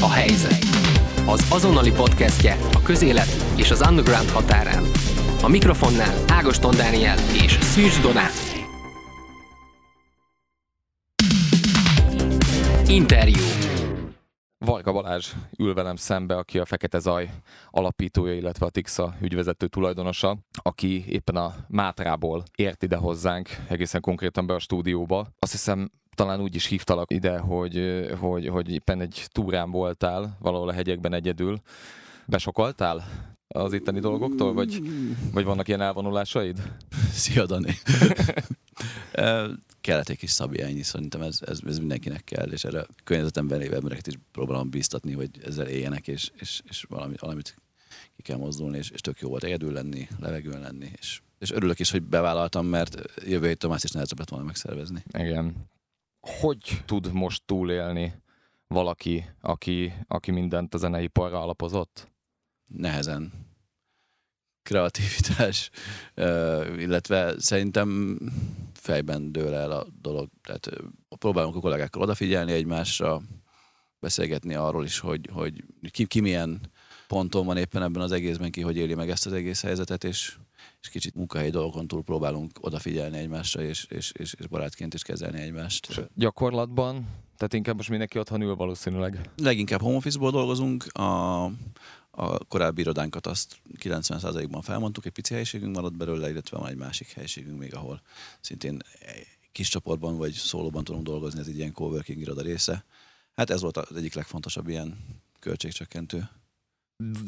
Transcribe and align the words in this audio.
A 0.00 0.10
helyzet. 0.10 0.64
Az 1.26 1.46
azonnali 1.50 1.90
podcastje 1.90 2.56
a 2.72 2.82
közélet 2.82 3.26
és 3.56 3.70
az 3.70 3.84
underground 3.88 4.28
határán. 4.28 4.84
A 5.42 5.48
mikrofonnál 5.48 6.24
Ágoston 6.28 6.76
Dániel 6.76 7.18
és 7.44 7.52
Szűcs 7.52 8.00
Donát. 8.00 8.32
Interjú. 12.88 13.42
Varga 14.58 14.92
Balázs 14.92 15.32
ül 15.58 15.74
velem 15.74 15.96
szembe, 15.96 16.36
aki 16.36 16.58
a 16.58 16.64
Fekete 16.64 16.98
Zaj 16.98 17.30
alapítója, 17.70 18.34
illetve 18.34 18.66
a 18.66 18.70
Tixa 18.70 19.14
ügyvezető 19.20 19.66
tulajdonosa, 19.66 20.36
aki 20.62 21.04
éppen 21.08 21.36
a 21.36 21.54
Mátrából 21.68 22.42
ért 22.54 22.82
ide 22.82 22.96
hozzánk, 22.96 23.48
egészen 23.68 24.00
konkrétan 24.00 24.46
be 24.46 24.54
a 24.54 24.58
stúdióba. 24.58 25.26
Azt 25.38 25.52
hiszem 25.52 25.90
talán 26.18 26.40
úgy 26.40 26.54
is 26.54 26.66
hívtalak 26.66 27.10
ide, 27.10 27.38
hogy, 27.38 28.06
hogy, 28.18 28.48
hogy 28.48 28.70
éppen 28.72 29.00
egy 29.00 29.26
túrán 29.28 29.70
voltál, 29.70 30.36
valahol 30.40 30.68
a 30.68 30.72
hegyekben 30.72 31.12
egyedül. 31.12 31.60
Besokoltál 32.26 33.04
az 33.48 33.72
itteni 33.72 34.00
dolgoktól, 34.00 34.52
vagy, 34.52 34.82
vagy 35.32 35.44
vannak 35.44 35.68
ilyen 35.68 35.80
elvonulásaid? 35.80 36.62
Szia, 37.12 37.46
Dani! 37.46 37.74
Kellett 39.80 40.08
egy 40.08 40.18
kis 40.18 40.30
szabi 40.30 40.62
ennyi, 40.62 40.82
szerintem 40.82 41.20
ez, 41.20 41.38
ez, 41.46 41.58
ez, 41.66 41.78
mindenkinek 41.78 42.24
kell, 42.24 42.48
és 42.50 42.64
erre 42.64 42.80
a 42.80 42.86
környezetemben 43.04 43.58
lévő 43.58 43.74
embereket 43.74 44.06
is 44.06 44.14
próbálom 44.32 44.70
bíztatni, 44.70 45.12
hogy 45.12 45.30
ezzel 45.44 45.66
éljenek, 45.66 46.08
és, 46.08 46.30
és, 46.38 46.60
és 46.68 46.86
valami, 46.88 47.14
valamit 47.18 47.54
ki 48.16 48.22
kell 48.22 48.36
mozdulni, 48.36 48.78
és, 48.78 48.90
és 48.90 49.00
tök 49.00 49.20
jó 49.20 49.28
volt 49.28 49.44
egyedül 49.44 49.72
lenni, 49.72 50.08
levegőn 50.20 50.60
lenni, 50.60 50.90
és, 50.98 51.20
és 51.38 51.50
örülök 51.50 51.78
is, 51.78 51.90
hogy 51.90 52.02
bevállaltam, 52.02 52.66
mert 52.66 52.96
jövő 53.26 53.46
héttől 53.46 53.70
más 53.70 53.84
is 53.84 53.90
nehezebb 53.90 54.18
lett 54.18 54.28
volna 54.28 54.44
megszervezni. 54.44 55.02
Igen. 55.18 55.68
Hogy 56.40 56.82
tud 56.86 57.12
most 57.12 57.42
túlélni 57.46 58.22
valaki, 58.66 59.24
aki, 59.40 59.92
aki 60.08 60.30
mindent 60.30 60.74
a 60.74 60.78
zeneiparra 60.78 61.40
alapozott? 61.40 62.10
Nehezen. 62.66 63.32
Kreativitás, 64.62 65.70
illetve 66.76 67.40
szerintem 67.40 68.18
fejben 68.74 69.32
dől 69.32 69.54
el 69.54 69.70
a 69.70 69.86
dolog. 70.00 70.28
Tehát 70.42 70.70
próbálunk 71.18 71.56
a 71.56 71.60
kollégákkal 71.60 72.02
odafigyelni 72.02 72.52
egymásra, 72.52 73.22
beszélgetni 74.00 74.54
arról 74.54 74.84
is, 74.84 74.98
hogy, 74.98 75.28
hogy 75.32 75.64
ki, 75.90 76.06
ki 76.06 76.20
milyen 76.20 76.60
ponton 77.06 77.46
van 77.46 77.56
éppen 77.56 77.82
ebben 77.82 78.02
az 78.02 78.12
egészben, 78.12 78.50
ki 78.50 78.60
hogy 78.60 78.76
éli 78.76 78.94
meg 78.94 79.10
ezt 79.10 79.26
az 79.26 79.32
egész 79.32 79.62
helyzetet, 79.62 80.04
és, 80.04 80.38
és 80.82 80.88
kicsit 80.88 81.14
munkahelyi 81.14 81.50
dolgokon 81.50 81.86
túl 81.86 82.02
próbálunk 82.02 82.58
odafigyelni 82.60 83.18
egymásra, 83.18 83.62
és, 83.62 83.84
és, 83.84 84.12
és, 84.12 84.34
és 84.38 84.46
barátként 84.46 84.94
is 84.94 85.02
kezelni 85.02 85.40
egymást. 85.40 85.86
És 85.88 86.00
gyakorlatban? 86.14 87.06
Tehát 87.36 87.52
inkább 87.52 87.76
most 87.76 87.88
mindenki 87.88 88.18
otthon 88.18 88.42
ül 88.42 88.54
valószínűleg. 88.54 89.30
Leginkább 89.36 89.80
home 89.80 89.96
office-ból 89.96 90.30
dolgozunk, 90.30 90.84
a, 90.92 91.44
a 92.10 92.44
korábbi 92.48 92.80
irodánkat 92.80 93.26
azt 93.26 93.56
90%-ban 93.78 94.62
felmondtuk, 94.62 95.06
egy 95.06 95.12
pici 95.12 95.32
helyiségünk 95.32 95.74
maradt 95.74 95.96
belőle, 95.96 96.30
illetve 96.30 96.58
van 96.58 96.68
egy 96.68 96.76
másik 96.76 97.12
helyiségünk 97.12 97.58
még, 97.58 97.74
ahol 97.74 98.02
szintén 98.40 98.78
kis 99.52 99.68
csoportban 99.68 100.16
vagy 100.16 100.32
szólóban 100.32 100.84
tudunk 100.84 101.04
dolgozni, 101.04 101.40
ez 101.40 101.46
egy 101.46 101.56
ilyen 101.56 101.72
coworking 101.72 102.20
iroda 102.20 102.42
része. 102.42 102.84
Hát 103.34 103.50
ez 103.50 103.60
volt 103.60 103.76
az 103.76 103.96
egyik 103.96 104.14
legfontosabb 104.14 104.68
ilyen 104.68 104.98
költségcsökkentő 105.40 106.28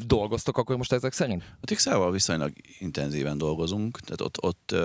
dolgoztok 0.05 0.57
akkor 0.57 0.77
most 0.77 0.91
ezek 0.91 1.13
szerint? 1.13 1.43
A 1.61 1.65
Tixával 1.65 2.11
viszonylag 2.11 2.53
intenzíven 2.79 3.37
dolgozunk, 3.37 3.99
tehát 3.99 4.21
ott, 4.21 4.43
ott 4.43 4.75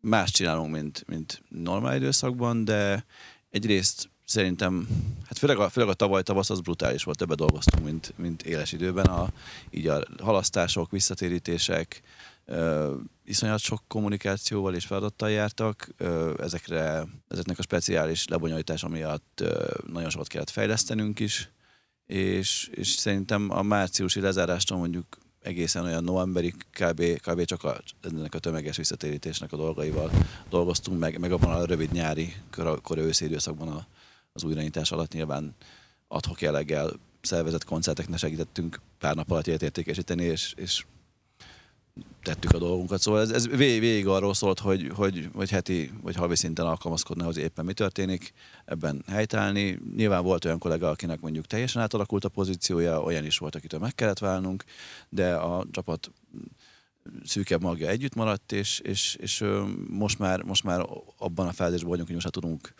más 0.00 0.30
csinálunk, 0.30 0.72
mint, 0.72 1.04
mint 1.06 1.42
normál 1.48 1.96
időszakban, 1.96 2.64
de 2.64 3.04
egyrészt 3.50 4.08
szerintem, 4.24 4.88
hát 5.24 5.38
főleg 5.38 5.58
a, 5.58 5.68
főleg 5.68 5.90
a 5.90 5.94
tavaly 5.94 6.22
tavasz 6.22 6.50
az 6.50 6.60
brutális 6.60 7.02
volt, 7.02 7.18
többet 7.18 7.36
dolgoztunk, 7.36 7.84
mint, 7.84 8.12
mint 8.16 8.42
éles 8.42 8.72
időben. 8.72 9.06
A, 9.06 9.28
így 9.70 9.86
a 9.86 10.04
halasztások, 10.22 10.90
visszatérítések, 10.90 12.02
ö, 12.44 12.94
iszonyat 13.24 13.58
sok 13.58 13.82
kommunikációval 13.88 14.74
és 14.74 14.86
feladattal 14.86 15.30
jártak. 15.30 15.88
Ö, 15.96 16.34
ezekre, 16.42 17.06
ezeknek 17.28 17.58
a 17.58 17.62
speciális 17.62 18.28
lebonyolítása 18.28 18.88
miatt 18.88 19.40
ö, 19.40 19.66
nagyon 19.92 20.10
sokat 20.10 20.26
kellett 20.26 20.50
fejlesztenünk 20.50 21.20
is 21.20 21.52
és, 22.06 22.70
és 22.74 22.88
szerintem 22.88 23.50
a 23.50 23.62
márciusi 23.62 24.20
lezárástól 24.20 24.78
mondjuk 24.78 25.18
egészen 25.42 25.84
olyan 25.84 26.04
novemberig 26.04 26.54
kb, 26.70 27.02
kb. 27.20 27.44
csak 27.44 27.64
a, 27.64 27.80
ennek 28.02 28.34
a 28.34 28.38
tömeges 28.38 28.76
visszatérítésnek 28.76 29.52
a 29.52 29.56
dolgaival 29.56 30.10
dolgoztunk, 30.48 30.98
meg, 30.98 31.18
meg 31.18 31.32
abban 31.32 31.50
a 31.50 31.64
rövid 31.64 31.92
nyári, 31.92 32.34
kor 32.82 32.98
őszi 32.98 33.24
időszakban 33.24 33.68
a, 33.68 33.86
az 34.32 34.44
újraindítás 34.44 34.92
alatt 34.92 35.12
nyilván 35.12 35.54
adhok 36.08 36.40
jelleggel 36.40 36.92
szervezett 37.20 37.64
koncerteknek 37.64 38.18
segítettünk 38.18 38.80
pár 38.98 39.14
nap 39.14 39.30
alatt 39.30 39.46
értékesíteni, 39.46 40.24
és, 40.24 40.54
és 40.56 40.84
tettük 42.22 42.52
a 42.52 42.58
dolgunkat. 42.58 43.00
Szóval 43.00 43.20
ez, 43.20 43.30
ez 43.30 43.48
végig, 43.48 43.80
végig 43.80 44.06
arról 44.06 44.34
szólt, 44.34 44.58
hogy, 44.58 44.90
hogy, 44.94 45.28
hogy 45.34 45.50
heti 45.50 45.90
vagy 46.02 46.14
havi 46.14 46.36
szinten 46.36 46.66
alkalmazkodni, 46.66 47.22
hogy 47.24 47.36
éppen 47.36 47.64
mi 47.64 47.72
történik, 47.72 48.32
ebben 48.64 49.04
helytállni. 49.06 49.78
Nyilván 49.96 50.22
volt 50.22 50.44
olyan 50.44 50.58
kollega, 50.58 50.88
akinek 50.88 51.20
mondjuk 51.20 51.46
teljesen 51.46 51.82
átalakult 51.82 52.24
a 52.24 52.28
pozíciója, 52.28 53.02
olyan 53.02 53.24
is 53.24 53.38
volt, 53.38 53.54
akitől 53.54 53.80
meg 53.80 53.94
kellett 53.94 54.18
válnunk, 54.18 54.64
de 55.08 55.34
a 55.34 55.66
csapat 55.70 56.10
szűkebb 57.24 57.62
magja 57.62 57.88
együtt 57.88 58.14
maradt, 58.14 58.52
és, 58.52 58.78
és, 58.78 59.16
és 59.20 59.44
most, 59.88 60.18
már, 60.18 60.42
most 60.42 60.64
már 60.64 60.86
abban 61.18 61.46
a 61.46 61.52
fázisban 61.52 61.90
vagyunk, 61.90 62.06
hogy 62.06 62.16
most 62.16 62.26
már 62.26 62.42
tudunk 62.42 62.74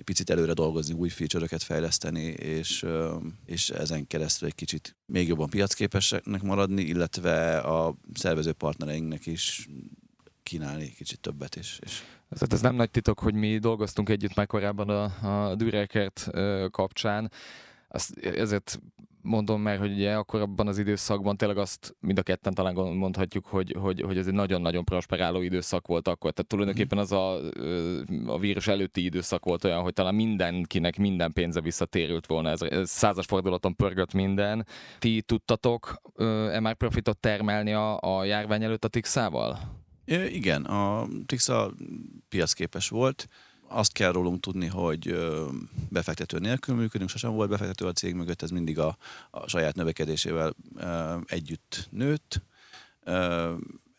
egy 0.00 0.06
picit 0.06 0.30
előre 0.30 0.52
dolgozni, 0.52 0.94
új 0.94 1.08
feature-öket 1.08 1.62
fejleszteni, 1.62 2.22
és, 2.22 2.86
és 3.44 3.70
ezen 3.70 4.06
keresztül 4.06 4.48
egy 4.48 4.54
kicsit 4.54 4.96
még 5.06 5.28
jobban 5.28 5.48
piacképesnek 5.50 6.42
maradni, 6.42 6.82
illetve 6.82 7.58
a 7.58 7.94
szervező 8.14 8.52
partnereinknek 8.52 9.26
is 9.26 9.68
kínálni 10.42 10.92
kicsit 10.92 11.20
többet 11.20 11.56
is. 11.56 11.78
És... 11.82 12.02
Tehát 12.30 12.52
ez 12.52 12.60
nem 12.60 12.74
nagy 12.74 12.90
titok, 12.90 13.18
hogy 13.18 13.34
mi 13.34 13.58
dolgoztunk 13.58 14.08
együtt 14.08 14.34
már 14.34 14.46
korábban 14.46 14.88
a, 14.88 15.48
a 15.48 15.54
Dürekert 15.54 16.30
kapcsán. 16.70 17.30
Ezért 18.20 18.80
mondom 19.22 19.60
meg, 19.60 19.78
hogy 19.78 19.92
ugye 19.92 20.14
akkor 20.14 20.40
abban 20.40 20.66
az 20.66 20.78
időszakban 20.78 21.36
tényleg 21.36 21.58
azt 21.58 21.96
mind 22.00 22.18
a 22.18 22.22
ketten 22.22 22.54
talán 22.54 22.74
mondhatjuk, 22.74 23.46
hogy, 23.46 23.76
hogy, 23.78 24.00
hogy 24.00 24.18
ez 24.18 24.26
egy 24.26 24.32
nagyon-nagyon 24.32 24.84
prosperáló 24.84 25.40
időszak 25.40 25.86
volt 25.86 26.08
akkor. 26.08 26.32
Tehát 26.32 26.50
tulajdonképpen 26.50 26.98
az 26.98 27.12
a, 27.12 27.36
a 28.26 28.38
vírus 28.38 28.66
előtti 28.66 29.04
időszak 29.04 29.44
volt 29.44 29.64
olyan, 29.64 29.82
hogy 29.82 29.92
talán 29.92 30.14
mindenkinek 30.14 30.96
minden 30.96 31.32
pénze 31.32 31.60
visszatérült 31.60 32.26
volna. 32.26 32.48
Ez, 32.48 32.62
ez 32.62 32.90
százas 32.90 33.26
fordulaton 33.26 33.76
pörgött 33.76 34.12
minden. 34.12 34.66
Ti 34.98 35.22
tudtatok 35.22 36.00
e 36.52 36.60
már 36.60 36.74
profitot 36.74 37.18
termelni 37.18 37.72
a, 37.72 38.00
a 38.00 38.24
járvány 38.24 38.62
előtt 38.62 38.84
a 38.84 38.88
Tixával? 38.88 39.58
Igen, 40.28 40.64
a 40.64 41.06
Tixa 41.26 41.72
piacképes 42.28 42.88
volt 42.88 43.26
azt 43.72 43.92
kell 43.92 44.12
rólunk 44.12 44.40
tudni, 44.40 44.66
hogy 44.66 45.16
befektető 45.88 46.38
nélkül 46.38 46.74
működünk, 46.74 47.10
sosem 47.10 47.32
volt 47.32 47.50
befektető 47.50 47.86
a 47.86 47.92
cég 47.92 48.14
mögött, 48.14 48.42
ez 48.42 48.50
mindig 48.50 48.78
a, 48.78 48.96
a 49.30 49.48
saját 49.48 49.74
növekedésével 49.74 50.54
együtt 51.26 51.88
nőtt. 51.90 52.42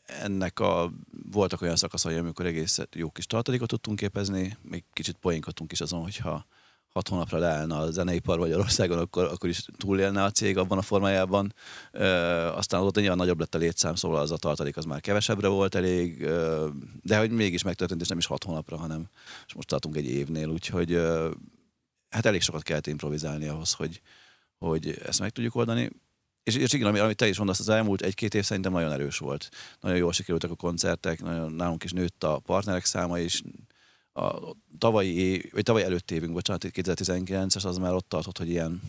Ennek 0.05 0.59
a, 0.59 0.91
voltak 1.31 1.61
olyan 1.61 1.75
szakaszai, 1.75 2.15
amikor 2.15 2.45
egész 2.45 2.79
jó 2.91 3.09
kis 3.09 3.25
tartalékot 3.25 3.67
tudtunk 3.67 3.97
képezni, 3.97 4.57
még 4.61 4.83
kicsit 4.93 5.17
poénkodtunk 5.21 5.71
is 5.71 5.81
azon, 5.81 6.01
hogyha 6.01 6.45
hat 6.93 7.07
hónapra 7.07 7.37
leállna 7.37 7.77
a 7.77 7.91
zeneipar 7.91 8.39
Magyarországon, 8.39 8.97
akkor, 8.97 9.23
akkor 9.23 9.49
is 9.49 9.65
túlélne 9.77 10.23
a 10.23 10.31
cég 10.31 10.57
abban 10.57 10.77
a 10.77 10.81
formájában. 10.81 11.53
E, 11.91 12.05
aztán 12.53 12.81
ott 12.81 12.95
nyilván 12.95 13.17
nagyobb 13.17 13.39
lett 13.39 13.55
a 13.55 13.57
létszám, 13.57 13.95
szóval 13.95 14.21
az 14.21 14.31
a 14.31 14.37
tartalék 14.37 14.77
az 14.77 14.85
már 14.85 15.01
kevesebbre 15.01 15.47
volt 15.47 15.75
elég, 15.75 16.23
e, 16.23 16.57
de 17.01 17.17
hogy 17.17 17.31
mégis 17.31 17.63
megtörtént, 17.63 18.01
és 18.01 18.07
nem 18.07 18.17
is 18.17 18.25
hat 18.25 18.43
hónapra, 18.43 18.77
hanem 18.77 19.09
és 19.47 19.53
most 19.53 19.67
tartunk 19.67 19.95
egy 19.95 20.05
évnél, 20.05 20.47
úgyhogy 20.47 20.93
e, 20.93 21.29
hát 22.09 22.25
elég 22.25 22.41
sokat 22.41 22.63
kellett 22.63 22.87
improvizálni 22.87 23.47
ahhoz, 23.47 23.73
hogy, 23.73 24.01
hogy 24.57 25.01
ezt 25.05 25.19
meg 25.19 25.29
tudjuk 25.29 25.55
oldani. 25.55 25.89
És, 26.43 26.55
és 26.55 26.73
igen, 26.73 26.95
amit 26.95 27.17
te 27.17 27.27
is 27.27 27.37
mondasz, 27.37 27.59
az 27.59 27.69
elmúlt 27.69 28.01
egy-két 28.01 28.33
év 28.33 28.43
szerintem 28.43 28.71
nagyon 28.71 28.91
erős 28.91 29.17
volt. 29.17 29.49
Nagyon 29.79 29.97
jól 29.97 30.11
sikerültek 30.11 30.51
a 30.51 30.55
koncertek, 30.55 31.21
nagyon, 31.21 31.51
nálunk 31.51 31.83
is 31.83 31.91
nőtt 31.91 32.23
a 32.23 32.39
partnerek 32.39 32.85
száma 32.85 33.19
is, 33.19 33.43
a 34.13 34.55
tavalyi, 34.77 35.49
vagy 35.51 35.63
tavaly 35.63 35.83
előtt 35.83 36.11
évünk, 36.11 36.33
bocsánat, 36.33 36.65
2019-es, 36.67 37.65
az 37.65 37.77
már 37.77 37.93
ott 37.93 38.09
tartott, 38.09 38.37
hogy 38.37 38.49
ilyen, 38.49 38.81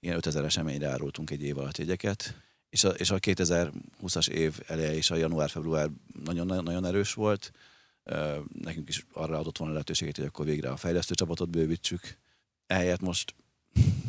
ilyen 0.00 0.16
5000 0.16 0.44
eseményre 0.44 0.88
árultunk 0.88 1.30
egy 1.30 1.42
év 1.42 1.58
alatt 1.58 1.78
jegyeket. 1.78 2.34
És 2.70 2.84
a, 2.84 2.88
és 2.88 3.10
a 3.10 3.18
2020-as 3.18 4.28
év 4.28 4.60
eleje 4.66 4.94
és 4.94 5.10
a 5.10 5.16
január-február 5.16 5.90
nagyon-nagyon 6.24 6.84
erős 6.84 7.14
volt. 7.14 7.52
Nekünk 8.62 8.88
is 8.88 9.06
arra 9.12 9.38
adott 9.38 9.58
volna 9.58 9.72
lehetőséget, 9.72 10.16
hogy 10.16 10.26
akkor 10.26 10.44
végre 10.44 10.70
a 10.70 10.76
fejlesztő 10.76 11.14
csapatot 11.14 11.50
bővítsük. 11.50 12.16
Ehelyett 12.66 13.00
most 13.00 13.34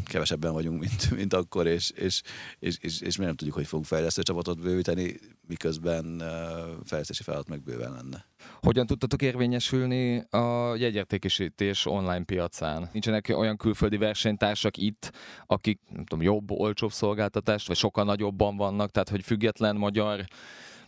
kevesebben 0.09 0.53
vagyunk, 0.53 0.79
mint, 0.79 1.11
mint 1.11 1.33
akkor, 1.33 1.67
és, 1.67 1.89
és, 1.89 2.21
és, 2.59 2.77
és, 2.79 3.01
és 3.01 3.17
mi 3.17 3.25
nem 3.25 3.35
tudjuk, 3.35 3.55
hogy 3.55 3.67
fogunk 3.67 3.87
fejlesztő 3.87 4.21
csapatot 4.21 4.59
bővíteni, 4.59 5.15
miközben 5.47 6.23
fejlesztési 6.85 7.23
feladat 7.23 7.47
meg 7.47 7.63
bőven 7.63 7.91
lenne. 7.91 8.25
Hogyan 8.61 8.85
tudtatok 8.85 9.21
érvényesülni 9.21 10.17
a 10.19 10.75
jegyértékesítés 10.75 11.85
online 11.85 12.23
piacán? 12.23 12.89
Nincsenek 12.91 13.33
olyan 13.35 13.57
külföldi 13.57 13.97
versenytársak 13.97 14.77
itt, 14.77 15.11
akik 15.45 15.79
nem 15.89 16.05
tudom, 16.05 16.23
jobb, 16.23 16.51
olcsóbb 16.51 16.91
szolgáltatást, 16.91 17.67
vagy 17.67 17.77
sokkal 17.77 18.03
nagyobban 18.03 18.57
vannak, 18.57 18.91
tehát 18.91 19.09
hogy 19.09 19.23
független 19.23 19.75
magyar 19.75 20.25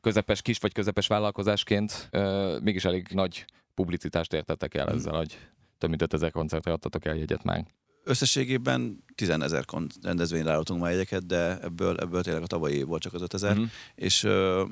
közepes, 0.01 0.41
kis 0.41 0.57
vagy 0.57 0.73
közepes 0.73 1.07
vállalkozásként 1.07 2.07
euh, 2.11 2.59
mégis 2.61 2.85
elég 2.85 3.07
nagy 3.11 3.45
publicitást 3.73 4.33
értettek 4.33 4.73
el 4.73 4.89
ezzel, 4.89 5.17
hogy 5.17 5.37
több 5.77 5.89
mint 5.89 6.01
5000 6.01 6.31
koncertre 6.31 6.71
adtatok 6.71 7.05
el 7.05 7.15
jegyet 7.15 7.43
már. 7.43 7.65
Összességében 8.03 9.03
10 9.15 9.29
ezer 9.29 9.65
rendezvényre 10.01 10.51
állítunk 10.51 10.81
már 10.81 10.91
jegyeket, 10.91 11.25
de 11.25 11.59
ebből, 11.61 11.97
ebből 11.97 12.23
tényleg 12.23 12.43
a 12.43 12.47
tavalyi 12.47 12.75
év 12.75 12.85
volt 12.85 13.01
csak 13.01 13.13
az 13.13 13.21
5000, 13.21 13.51
uh-huh. 13.51 13.69
és 13.95 14.23
uh, 14.23 14.69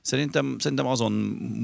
szerintem, 0.00 0.58
szerintem 0.58 0.86
azon 0.86 1.12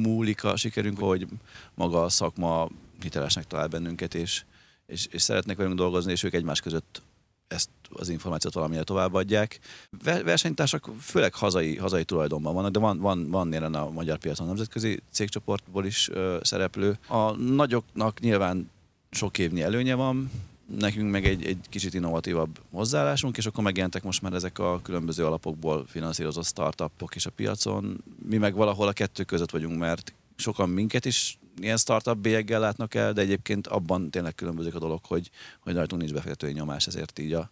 múlik 0.02 0.44
a 0.44 0.56
sikerünk, 0.56 0.98
hogy 0.98 1.26
maga 1.74 2.02
a 2.02 2.08
szakma 2.08 2.68
hitelesnek 3.02 3.46
talál 3.46 3.66
bennünket, 3.66 4.14
és, 4.14 4.44
és, 4.86 5.06
és 5.10 5.22
szeretnek 5.22 5.56
velünk 5.56 5.76
dolgozni, 5.76 6.12
és 6.12 6.22
ők 6.22 6.34
egymás 6.34 6.60
között 6.60 7.02
ezt 7.48 7.70
az 7.88 8.08
információt 8.08 8.54
valamilyen 8.54 8.84
továbbadják. 8.84 9.58
Versenytársak 10.02 10.90
főleg 11.00 11.34
hazai, 11.34 11.76
hazai 11.76 12.04
tulajdonban 12.04 12.54
vannak, 12.54 12.70
de 12.70 12.78
van, 12.78 12.98
van, 12.98 13.30
van 13.30 13.52
jelen 13.52 13.74
a 13.74 13.90
magyar 13.90 14.18
piacon 14.18 14.46
nemzetközi 14.46 15.02
cégcsoportból 15.10 15.86
is 15.86 16.08
ö, 16.08 16.38
szereplő. 16.42 16.98
A 17.08 17.30
nagyoknak 17.30 18.20
nyilván 18.20 18.70
sok 19.10 19.38
évnyi 19.38 19.62
előnye 19.62 19.94
van, 19.94 20.30
nekünk 20.78 21.10
meg 21.10 21.24
egy, 21.24 21.44
egy 21.44 21.58
kicsit 21.68 21.94
innovatívabb 21.94 22.60
hozzáállásunk, 22.70 23.36
és 23.36 23.46
akkor 23.46 23.64
megjelentek 23.64 24.02
most 24.02 24.22
már 24.22 24.32
ezek 24.32 24.58
a 24.58 24.80
különböző 24.82 25.24
alapokból 25.26 25.86
finanszírozott 25.86 26.44
startupok 26.44 27.14
is 27.14 27.26
a 27.26 27.30
piacon. 27.30 28.04
Mi 28.28 28.36
meg 28.36 28.54
valahol 28.54 28.88
a 28.88 28.92
kettő 28.92 29.24
között 29.24 29.50
vagyunk, 29.50 29.78
mert 29.78 30.14
sokan 30.36 30.68
minket 30.68 31.04
is 31.04 31.38
ilyen 31.60 31.76
startup 31.76 32.18
bélyeggel 32.18 32.60
látnak 32.60 32.94
el, 32.94 33.12
de 33.12 33.20
egyébként 33.20 33.66
abban 33.66 34.10
tényleg 34.10 34.34
különbözik 34.34 34.74
a 34.74 34.78
dolog, 34.78 35.04
hogy, 35.04 35.30
hogy 35.60 35.74
rajtunk 35.74 36.00
nincs 36.00 36.14
befektetői 36.14 36.52
nyomás, 36.52 36.86
ezért 36.86 37.18
így 37.18 37.32
a 37.32 37.50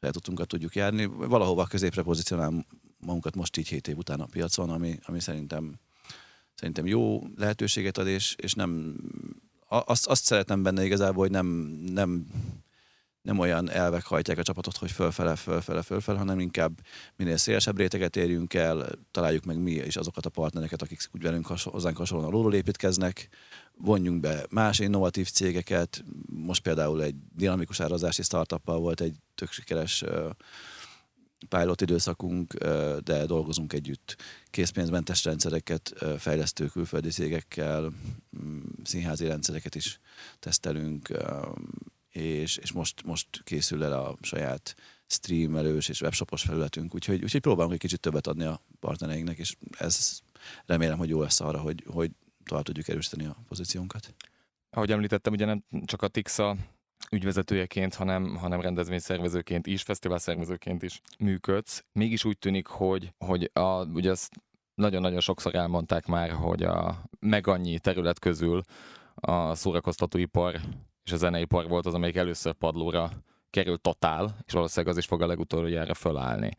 sajátutunkat 0.00 0.48
tudjuk 0.48 0.74
járni. 0.74 1.04
Valahova 1.04 1.66
középre 1.66 2.02
pozícionál 2.02 2.66
magunkat 2.98 3.34
most 3.34 3.56
így 3.56 3.68
7 3.68 3.88
év 3.88 3.96
után 3.96 4.20
a 4.20 4.26
piacon, 4.26 4.70
ami, 4.70 4.98
ami 5.02 5.20
szerintem, 5.20 5.74
szerintem 6.54 6.86
jó 6.86 7.22
lehetőséget 7.36 7.98
ad, 7.98 8.06
és, 8.06 8.34
és 8.38 8.54
nem 8.54 8.96
azt, 9.72 10.06
azt 10.06 10.24
szeretem 10.24 10.62
benne 10.62 10.84
igazából, 10.84 11.22
hogy 11.22 11.30
nem, 11.30 11.46
nem, 11.92 12.26
nem 13.22 13.38
olyan 13.38 13.70
elvek 13.70 14.04
hajtják 14.04 14.38
a 14.38 14.42
csapatot, 14.42 14.76
hogy 14.76 14.90
fölfele, 14.90 15.36
fölfele, 15.36 15.82
fölfele, 15.82 16.18
hanem 16.18 16.38
inkább 16.38 16.80
minél 17.16 17.36
szélesebb 17.36 17.76
réteget 17.76 18.16
érjünk 18.16 18.54
el, 18.54 18.88
találjuk 19.10 19.44
meg 19.44 19.58
mi 19.58 19.70
is 19.70 19.96
azokat 19.96 20.26
a 20.26 20.30
partnereket, 20.30 20.82
akik 20.82 21.00
úgy 21.14 21.22
velünk 21.22 21.46
hozzánk 21.46 21.96
hasonlóan 21.96 22.30
alulról 22.30 22.54
építkeznek, 22.54 23.28
vonjunk 23.76 24.20
be 24.20 24.46
más 24.50 24.78
innovatív 24.78 25.30
cégeket, 25.30 26.04
most 26.26 26.62
például 26.62 27.02
egy 27.02 27.14
dinamikus 27.36 27.80
árazási 27.80 28.22
startuppal 28.22 28.78
volt 28.78 29.00
egy 29.00 29.16
tök 29.34 29.50
sikeres 29.50 30.04
pilot 31.48 31.80
időszakunk, 31.80 32.54
de 33.04 33.26
dolgozunk 33.26 33.72
együtt 33.72 34.16
készpénzmentes 34.50 35.24
rendszereket 35.24 35.92
fejlesztő 36.18 36.66
külföldi 36.66 37.08
cégekkel, 37.08 37.92
mm, 38.42 38.60
színházi 38.84 39.26
rendszereket 39.26 39.74
is 39.74 40.00
tesztelünk, 40.38 41.08
és, 42.10 42.56
és 42.56 42.72
most, 42.72 43.02
most 43.04 43.28
készül 43.44 43.84
el 43.84 43.92
a 43.92 44.16
saját 44.20 44.74
streamelős 45.06 45.88
és 45.88 46.00
webshopos 46.00 46.42
felületünk, 46.42 46.94
úgyhogy, 46.94 47.22
úgyhogy 47.22 47.40
próbálunk 47.40 47.74
egy 47.74 47.80
kicsit 47.80 48.00
többet 48.00 48.26
adni 48.26 48.44
a 48.44 48.60
partnereinknek, 48.80 49.38
és 49.38 49.56
ez 49.78 50.18
remélem, 50.66 50.98
hogy 50.98 51.08
jó 51.08 51.20
lesz 51.20 51.40
arra, 51.40 51.60
hogy, 51.60 51.84
hogy 51.86 52.10
tovább 52.44 52.64
tudjuk 52.64 52.88
erősíteni 52.88 53.26
a 53.26 53.36
pozíciónkat. 53.48 54.14
Ahogy 54.70 54.90
említettem, 54.90 55.32
ugye 55.32 55.44
nem 55.44 55.62
csak 55.84 56.02
a 56.02 56.08
TIXA 56.08 56.56
ügyvezetőjeként, 57.10 57.94
hanem, 57.94 58.36
hanem 58.36 58.60
rendezvényszervezőként 58.60 59.66
is, 59.66 59.82
fesztiválszervezőként 59.82 60.82
is 60.82 61.00
működsz. 61.18 61.84
Mégis 61.92 62.24
úgy 62.24 62.38
tűnik, 62.38 62.66
hogy, 62.66 63.12
hogy 63.18 63.50
a, 63.52 63.84
ugye 63.84 64.10
ezt 64.10 64.32
nagyon-nagyon 64.74 65.20
sokszor 65.20 65.54
elmondták 65.54 66.06
már, 66.06 66.30
hogy 66.30 66.62
a 66.62 67.04
meg 67.20 67.46
annyi 67.46 67.78
terület 67.78 68.18
közül 68.18 68.62
a 69.14 69.54
szórakoztatóipar 69.54 70.60
és 71.04 71.12
a 71.12 71.16
zeneipar 71.16 71.68
volt 71.68 71.86
az, 71.86 71.94
amelyik 71.94 72.16
először 72.16 72.52
padlóra 72.52 73.10
került 73.50 73.80
totál, 73.80 74.36
és 74.46 74.52
valószínűleg 74.52 74.92
az 74.92 74.98
is 75.00 75.06
fog 75.06 75.22
a 75.22 75.26
legutoljára 75.26 75.94
fölállni 75.94 76.50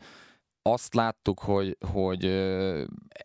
azt 0.61 0.93
láttuk, 0.93 1.39
hogy, 1.39 1.77
hogy 1.93 2.25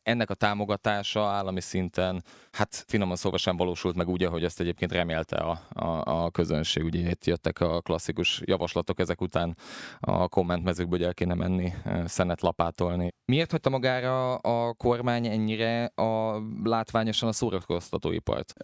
ennek 0.02 0.30
a 0.30 0.34
támogatása 0.34 1.24
állami 1.24 1.60
szinten, 1.60 2.24
hát 2.52 2.84
finoman 2.88 3.16
szóval 3.16 3.38
sem 3.38 3.56
valósult 3.56 3.96
meg 3.96 4.08
úgy, 4.08 4.22
ahogy 4.22 4.44
ezt 4.44 4.60
egyébként 4.60 4.92
remélte 4.92 5.36
a, 5.36 5.60
a, 5.68 6.24
a 6.24 6.30
közönség. 6.30 6.84
Ugye 6.84 7.10
itt 7.10 7.24
jöttek 7.24 7.60
a 7.60 7.80
klasszikus 7.80 8.42
javaslatok 8.44 9.00
ezek 9.00 9.20
után 9.20 9.56
a 10.00 10.28
kommentmezőkből, 10.28 10.98
hogy 10.98 11.06
el 11.06 11.14
kéne 11.14 11.34
menni, 11.34 11.72
szenet 12.04 12.40
lapátolni. 12.40 13.14
Miért 13.24 13.50
hagyta 13.50 13.70
magára 13.70 14.34
a 14.34 14.72
kormány 14.72 15.26
ennyire 15.26 15.84
a 15.84 16.42
látványosan 16.64 17.28
a 17.28 17.32
szórakoztatóipart? 17.32 18.54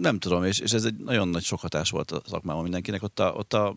Nem 0.00 0.18
tudom, 0.18 0.44
és, 0.44 0.58
és 0.58 0.72
ez 0.72 0.84
egy 0.84 0.96
nagyon 0.96 1.28
nagy 1.28 1.42
sok 1.42 1.60
hatás 1.60 1.90
volt 1.90 2.10
a 2.10 2.20
szakmában 2.26 2.62
mindenkinek. 2.62 3.02
Ott 3.02 3.18
a, 3.20 3.32
ott 3.32 3.52
a 3.52 3.74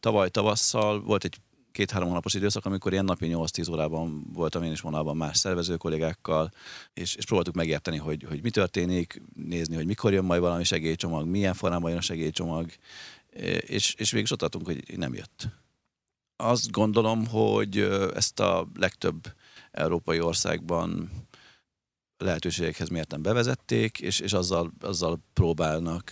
tavaly 0.00 0.28
tavasszal 0.28 1.00
volt 1.00 1.24
egy 1.24 1.36
két-három 1.72 2.08
hónapos 2.08 2.34
időszak, 2.34 2.64
amikor 2.64 2.92
ilyen 2.92 3.04
napi 3.04 3.26
8-10 3.30 3.70
órában 3.70 4.26
voltam 4.32 4.62
én 4.62 4.72
is 4.72 4.80
vonalban 4.80 5.16
más 5.16 5.38
szervező 5.38 5.76
kollégákkal, 5.76 6.50
és, 6.94 7.14
és 7.14 7.24
próbáltuk 7.24 7.54
megérteni, 7.54 7.96
hogy, 7.96 8.24
hogy 8.28 8.42
mi 8.42 8.50
történik, 8.50 9.22
nézni, 9.34 9.74
hogy 9.74 9.86
mikor 9.86 10.12
jön 10.12 10.24
majd 10.24 10.40
valami 10.40 10.64
segélycsomag, 10.64 11.26
milyen 11.26 11.54
formában 11.54 11.90
jön 11.90 11.98
a 11.98 12.02
segélycsomag, 12.02 12.70
és, 13.60 13.94
és 13.94 14.10
végül 14.10 14.28
ott 14.32 14.38
tartunk, 14.38 14.66
hogy 14.66 14.96
nem 14.96 15.14
jött. 15.14 15.48
Azt 16.36 16.70
gondolom, 16.70 17.26
hogy 17.26 17.78
ezt 18.14 18.40
a 18.40 18.68
legtöbb 18.74 19.34
európai 19.70 20.20
országban 20.20 21.10
lehetőségekhez 22.18 22.88
mérten 22.88 23.22
bevezették, 23.22 24.00
és, 24.00 24.20
és 24.20 24.32
azzal, 24.32 24.72
azzal 24.80 25.18
próbálnak 25.32 26.10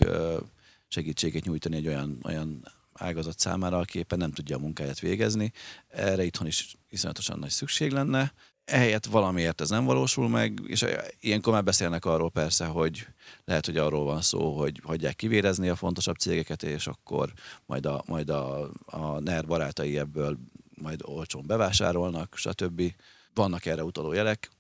segítséget 0.89 1.45
nyújtani 1.45 1.77
egy 1.77 1.87
olyan, 1.87 2.19
olyan 2.25 2.65
ágazat 2.99 3.39
számára, 3.39 3.79
aki 3.79 3.99
éppen 3.99 4.19
nem 4.19 4.33
tudja 4.33 4.57
a 4.57 4.61
munkáját 4.61 4.99
végezni. 4.99 5.53
Erre 5.89 6.25
itthon 6.25 6.47
is 6.47 6.77
iszonyatosan 6.89 7.39
nagy 7.39 7.51
szükség 7.51 7.93
lenne. 7.93 8.33
Ehelyett 8.65 9.07
valamiért 9.07 9.61
ez 9.61 9.69
nem 9.69 9.85
valósul 9.85 10.29
meg, 10.29 10.61
és 10.67 10.85
ilyenkor 11.21 11.53
már 11.53 11.65
beszélnek 11.65 12.05
arról 12.05 12.31
persze, 12.31 12.65
hogy 12.65 13.07
lehet, 13.45 13.67
hogy 13.67 13.77
arról 13.77 14.05
van 14.05 14.23
szó, 14.23 14.59
hogy 14.59 14.81
hagyják 14.83 15.17
kivérezni 15.17 15.69
a 15.69 15.77
fontosabb 15.77 16.17
cégeket, 16.17 16.63
és 16.63 16.87
akkor 16.87 17.33
majd 17.67 17.87
a, 17.87 18.03
majd 18.07 18.31
a, 18.31 18.71
a 18.85 19.21
NER 19.21 19.47
barátai 19.47 19.99
ebből 19.99 20.39
majd 20.83 21.01
olcsón 21.05 21.47
bevásárolnak, 21.47 22.35
stb. 22.37 22.83
Vannak 23.35 23.67
erre 23.67 23.85
utaló 23.85 24.13
jelek. 24.13 24.51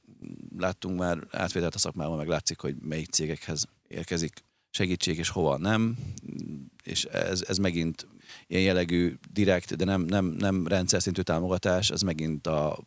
Láttunk 0.58 0.99
már 0.99 1.18
átvételt 1.30 1.75
a 1.75 1.78
szakmában, 1.78 2.16
meg 2.16 2.28
látszik, 2.28 2.60
hogy 2.60 2.76
melyik 2.80 3.10
cégekhez 3.10 3.64
érkezik 3.88 4.44
segítség, 4.70 5.18
és 5.18 5.28
hova 5.28 5.58
nem. 5.58 5.96
És 6.82 7.04
ez, 7.04 7.44
ez 7.49 7.58
megint 7.58 8.06
ilyen 8.46 8.62
jellegű 8.62 9.14
direkt, 9.32 9.76
de 9.76 9.84
nem, 9.84 10.00
nem, 10.00 10.24
nem 10.24 10.66
rendszer 10.66 11.02
szintű 11.02 11.22
támogatás, 11.22 11.90
az 11.90 12.02
megint 12.02 12.46
a 12.46 12.78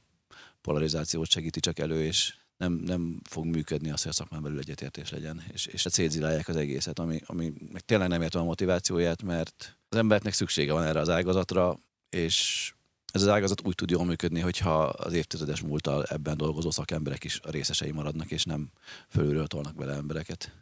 polarizációt 0.61 1.29
segíti 1.29 1.59
csak 1.59 1.79
elő, 1.79 2.03
és 2.03 2.33
nem, 2.57 2.73
nem 2.73 3.19
fog 3.29 3.45
működni 3.45 3.89
az, 3.91 4.01
hogy 4.01 4.11
a 4.11 4.13
szakmán 4.13 4.41
belül 4.41 4.59
egyetértés 4.59 5.09
legyen, 5.09 5.43
és, 5.53 5.65
és 5.65 5.85
a 5.85 5.89
célzilálják 5.89 6.47
az 6.47 6.55
egészet, 6.55 6.99
ami, 6.99 7.21
ami 7.25 7.53
meg 7.71 7.81
tényleg 7.81 8.07
nem 8.07 8.21
értem 8.21 8.41
a 8.41 8.45
motivációját, 8.45 9.23
mert 9.23 9.77
az 9.89 9.97
embernek 9.97 10.33
szüksége 10.33 10.73
van 10.73 10.83
erre 10.83 10.99
az 10.99 11.09
ágazatra, 11.09 11.79
és 12.09 12.71
ez 13.11 13.21
az 13.21 13.27
ágazat 13.27 13.67
úgy 13.67 13.75
tud 13.75 13.89
jól 13.89 14.05
működni, 14.05 14.39
hogyha 14.39 14.83
az 14.83 15.13
évtizedes 15.13 15.61
múltal 15.61 16.03
ebben 16.03 16.37
dolgozó 16.37 16.71
szakemberek 16.71 17.23
is 17.23 17.39
a 17.43 17.51
részesei 17.51 17.91
maradnak, 17.91 18.31
és 18.31 18.43
nem 18.43 18.71
fölülről 19.09 19.47
tolnak 19.47 19.75
bele 19.75 19.93
embereket. 19.93 20.53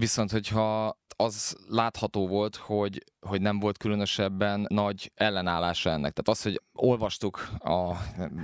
Viszont, 0.00 0.30
hogyha 0.30 0.98
az 1.16 1.56
látható 1.68 2.26
volt, 2.26 2.56
hogy, 2.56 3.04
hogy 3.20 3.40
nem 3.40 3.58
volt 3.58 3.78
különösebben 3.78 4.66
nagy 4.68 5.12
ellenállása 5.14 5.90
ennek. 5.90 6.12
Tehát 6.12 6.28
az, 6.28 6.42
hogy 6.42 6.60
olvastuk 6.72 7.48
a, 7.58 7.96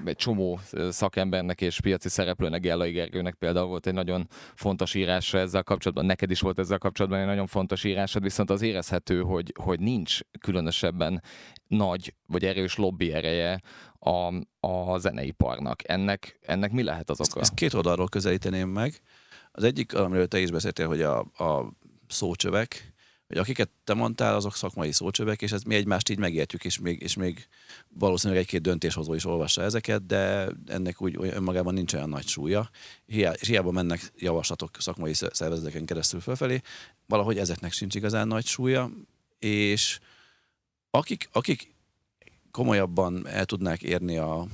egy 0.04 0.16
csomó 0.16 0.60
szakembernek 0.90 1.60
és 1.60 1.80
piaci 1.80 2.08
szereplőnek, 2.08 2.60
Gellai 2.60 2.90
Gergőnek 2.90 3.34
például 3.34 3.66
volt 3.66 3.86
egy 3.86 3.94
nagyon 3.94 4.28
fontos 4.54 4.94
írása 4.94 5.38
ezzel 5.38 5.62
kapcsolatban, 5.62 6.06
neked 6.06 6.30
is 6.30 6.40
volt 6.40 6.58
ezzel 6.58 6.78
kapcsolatban 6.78 7.20
egy 7.20 7.26
nagyon 7.26 7.46
fontos 7.46 7.84
írásod, 7.84 8.22
viszont 8.22 8.50
az 8.50 8.62
érezhető, 8.62 9.20
hogy, 9.20 9.52
hogy 9.62 9.80
nincs 9.80 10.18
különösebben 10.40 11.22
nagy 11.68 12.14
vagy 12.26 12.44
erős 12.44 12.76
lobby 12.76 13.12
ereje 13.12 13.60
a, 13.98 14.34
a 14.68 14.98
zeneiparnak. 14.98 15.88
Ennek, 15.88 16.38
ennek 16.42 16.72
mi 16.72 16.82
lehet 16.82 17.10
az 17.10 17.20
oka? 17.20 17.40
Ezt, 17.40 17.54
két 17.54 17.74
oldalról 17.74 18.08
közelíteném 18.08 18.68
meg. 18.68 19.00
Az 19.56 19.64
egyik, 19.64 19.94
amiről 19.94 20.28
te 20.28 20.38
is 20.38 20.50
beszéltél, 20.50 20.86
hogy 20.86 21.02
a, 21.02 21.18
a 21.18 21.72
szócsövek, 22.08 22.94
hogy 23.26 23.36
akiket 23.36 23.68
te 23.84 23.94
mondtál, 23.94 24.34
azok 24.34 24.56
szakmai 24.56 24.92
szócsövek, 24.92 25.42
és 25.42 25.52
ezt 25.52 25.66
mi 25.66 25.74
egymást 25.74 26.08
így 26.08 26.18
megértjük, 26.18 26.64
és 26.64 26.78
még, 26.78 27.02
és 27.02 27.14
még 27.14 27.48
valószínűleg 27.88 28.42
egy-két 28.42 28.60
döntéshozó 28.60 29.14
is 29.14 29.24
olvassa 29.24 29.62
ezeket, 29.62 30.06
de 30.06 30.48
ennek 30.66 31.02
úgy 31.02 31.16
önmagában 31.20 31.74
nincs 31.74 31.94
olyan 31.94 32.08
nagy 32.08 32.26
súlya. 32.26 32.70
Hiá, 33.06 33.32
és 33.32 33.48
hiába 33.48 33.70
mennek 33.70 34.12
javaslatok 34.16 34.70
szakmai 34.78 35.14
szervezeteken 35.14 35.84
keresztül 35.84 36.20
fölfelé, 36.20 36.60
valahogy 37.06 37.38
ezeknek 37.38 37.72
sincs 37.72 37.94
igazán 37.94 38.28
nagy 38.28 38.46
súlya, 38.46 38.90
és 39.38 39.98
akik, 40.90 41.28
akik 41.32 41.74
komolyabban 42.50 43.28
el 43.28 43.44
tudnák 43.44 43.82
érni 43.82 44.16
a 44.16 44.46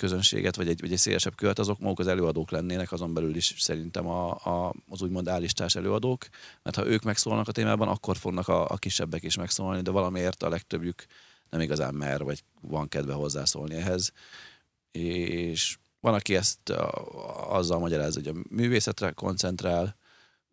közönséget, 0.00 0.56
vagy 0.56 0.68
egy, 0.68 0.80
vagy 0.80 0.92
egy 0.92 0.98
szélesebb 0.98 1.34
kört, 1.34 1.58
azok 1.58 1.78
maguk 1.78 1.98
az 1.98 2.06
előadók 2.06 2.50
lennének, 2.50 2.92
azon 2.92 3.14
belül 3.14 3.36
is 3.36 3.54
szerintem 3.58 4.06
a, 4.06 4.30
a, 4.30 4.74
az 4.88 5.02
úgymond 5.02 5.28
állistás 5.28 5.74
előadók, 5.74 6.28
mert 6.62 6.76
ha 6.76 6.86
ők 6.86 7.02
megszólnak 7.02 7.48
a 7.48 7.52
témában, 7.52 7.88
akkor 7.88 8.16
fognak 8.16 8.48
a, 8.48 8.68
a 8.68 8.76
kisebbek 8.76 9.22
is 9.22 9.36
megszólni, 9.36 9.82
de 9.82 9.90
valamiért 9.90 10.42
a 10.42 10.48
legtöbbjük 10.48 11.06
nem 11.50 11.60
igazán 11.60 11.94
mer, 11.94 12.22
vagy 12.22 12.44
van 12.60 12.88
kedve 12.88 13.12
hozzászólni 13.12 13.74
ehhez. 13.74 14.12
És 14.90 15.78
van, 16.00 16.14
aki 16.14 16.34
ezt 16.34 16.70
azzal 17.48 17.78
magyaráz, 17.78 18.14
hogy 18.14 18.26
a 18.26 18.34
művészetre 18.50 19.10
koncentrál, 19.10 19.96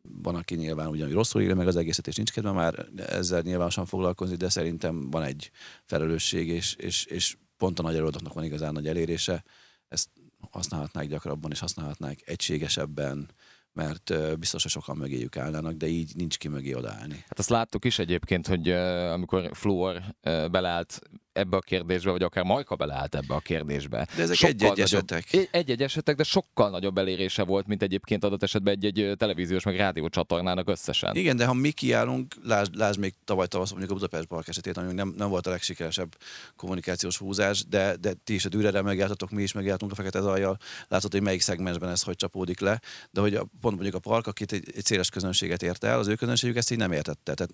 van, 0.01 0.35
aki 0.35 0.55
nyilván 0.55 0.87
ugyanúgy 0.87 1.13
rosszul 1.13 1.41
írja 1.41 1.55
meg 1.55 1.67
az 1.67 1.75
egészet, 1.75 2.07
és 2.07 2.15
nincs 2.15 2.31
kedve 2.31 2.51
már 2.51 2.85
ezzel 2.95 3.41
nyilvánosan 3.41 3.85
foglalkozni, 3.85 4.35
de 4.35 4.49
szerintem 4.49 5.09
van 5.09 5.23
egy 5.23 5.51
felelősség, 5.85 6.47
és, 6.47 6.73
és, 6.73 7.05
és 7.05 7.37
pont 7.57 7.79
a 7.79 7.81
nagy 7.81 7.95
előadóknak 7.95 8.33
van 8.33 8.43
igazán 8.43 8.73
nagy 8.73 8.87
elérése. 8.87 9.43
Ezt 9.87 10.09
használhatnák 10.51 11.07
gyakrabban, 11.07 11.51
és 11.51 11.59
használhatnák 11.59 12.19
egységesebben, 12.25 13.29
mert 13.73 14.37
biztos, 14.39 14.61
hogy 14.61 14.71
sokan 14.71 14.97
mögéjük 14.97 15.37
állnának, 15.37 15.73
de 15.73 15.87
így 15.87 16.15
nincs 16.15 16.37
ki 16.37 16.47
mögé 16.47 16.73
odaállni. 16.73 17.15
Hát 17.27 17.39
azt 17.39 17.49
láttuk 17.49 17.85
is 17.85 17.99
egyébként, 17.99 18.47
hogy 18.47 18.69
amikor 18.69 19.49
Fluor 19.53 20.01
beleállt 20.21 20.99
ebbe 21.37 21.57
a 21.57 21.59
kérdésbe, 21.59 22.11
vagy 22.11 22.23
akár 22.23 22.43
Majka 22.43 22.75
beleállt 22.75 23.15
ebbe 23.15 23.33
a 23.33 23.39
kérdésbe. 23.39 24.07
De 24.15 24.21
ezek 24.21 24.41
egy-egy 24.41 24.79
esetek. 24.79 25.47
Egy-egy 25.51 25.81
esetek, 25.81 26.15
de 26.15 26.23
sokkal 26.23 26.69
nagyobb 26.69 26.97
elérése 26.97 27.43
volt, 27.43 27.67
mint 27.67 27.81
egyébként 27.81 28.23
adott 28.23 28.43
esetben 28.43 28.73
egy-egy 28.73 29.17
televíziós 29.17 29.63
meg 29.63 29.75
rádió 29.75 30.07
csatornának 30.07 30.69
összesen. 30.69 31.15
Igen, 31.15 31.37
de 31.37 31.45
ha 31.45 31.53
mi 31.53 31.71
kiállunk, 31.71 32.35
lásd, 32.43 32.75
lásd 32.75 32.99
még 32.99 33.13
tavaly 33.25 33.47
tavasz, 33.47 33.69
mondjuk 33.69 33.91
a 33.91 33.93
Budapest 33.93 34.25
Park 34.25 34.47
esetét, 34.47 34.77
ami 34.77 34.93
nem, 34.93 35.13
nem 35.17 35.29
volt 35.29 35.47
a 35.47 35.49
legsikeresebb 35.49 36.15
kommunikációs 36.55 37.17
húzás, 37.17 37.65
de, 37.67 37.95
de 37.95 38.13
ti 38.23 38.33
is 38.33 38.45
a 38.45 38.49
dűrere 38.49 38.81
megjártatok, 38.81 39.29
mi 39.29 39.41
is 39.41 39.51
megjártunk 39.51 39.91
a 39.91 39.95
Fekete 39.95 40.21
Zajjal, 40.21 40.57
látod, 40.87 41.11
hogy 41.11 41.21
melyik 41.21 41.41
szegmensben 41.41 41.89
ez 41.89 42.01
hogy 42.01 42.15
csapódik 42.15 42.59
le, 42.59 42.81
de 43.11 43.21
hogy 43.21 43.35
a, 43.35 43.47
pont 43.61 43.75
mondjuk 43.75 43.95
a 43.95 43.99
park, 43.99 44.27
akit 44.27 44.51
egy, 44.51 44.71
egy 44.75 44.85
széles 44.85 45.09
közönséget 45.09 45.63
ért 45.63 45.83
el, 45.83 45.99
az 45.99 46.07
ő 46.07 46.15
közönségük 46.15 46.57
ezt 46.57 46.71
így 46.71 46.77
nem 46.77 46.91
értette. 46.91 47.33
Tehát 47.33 47.53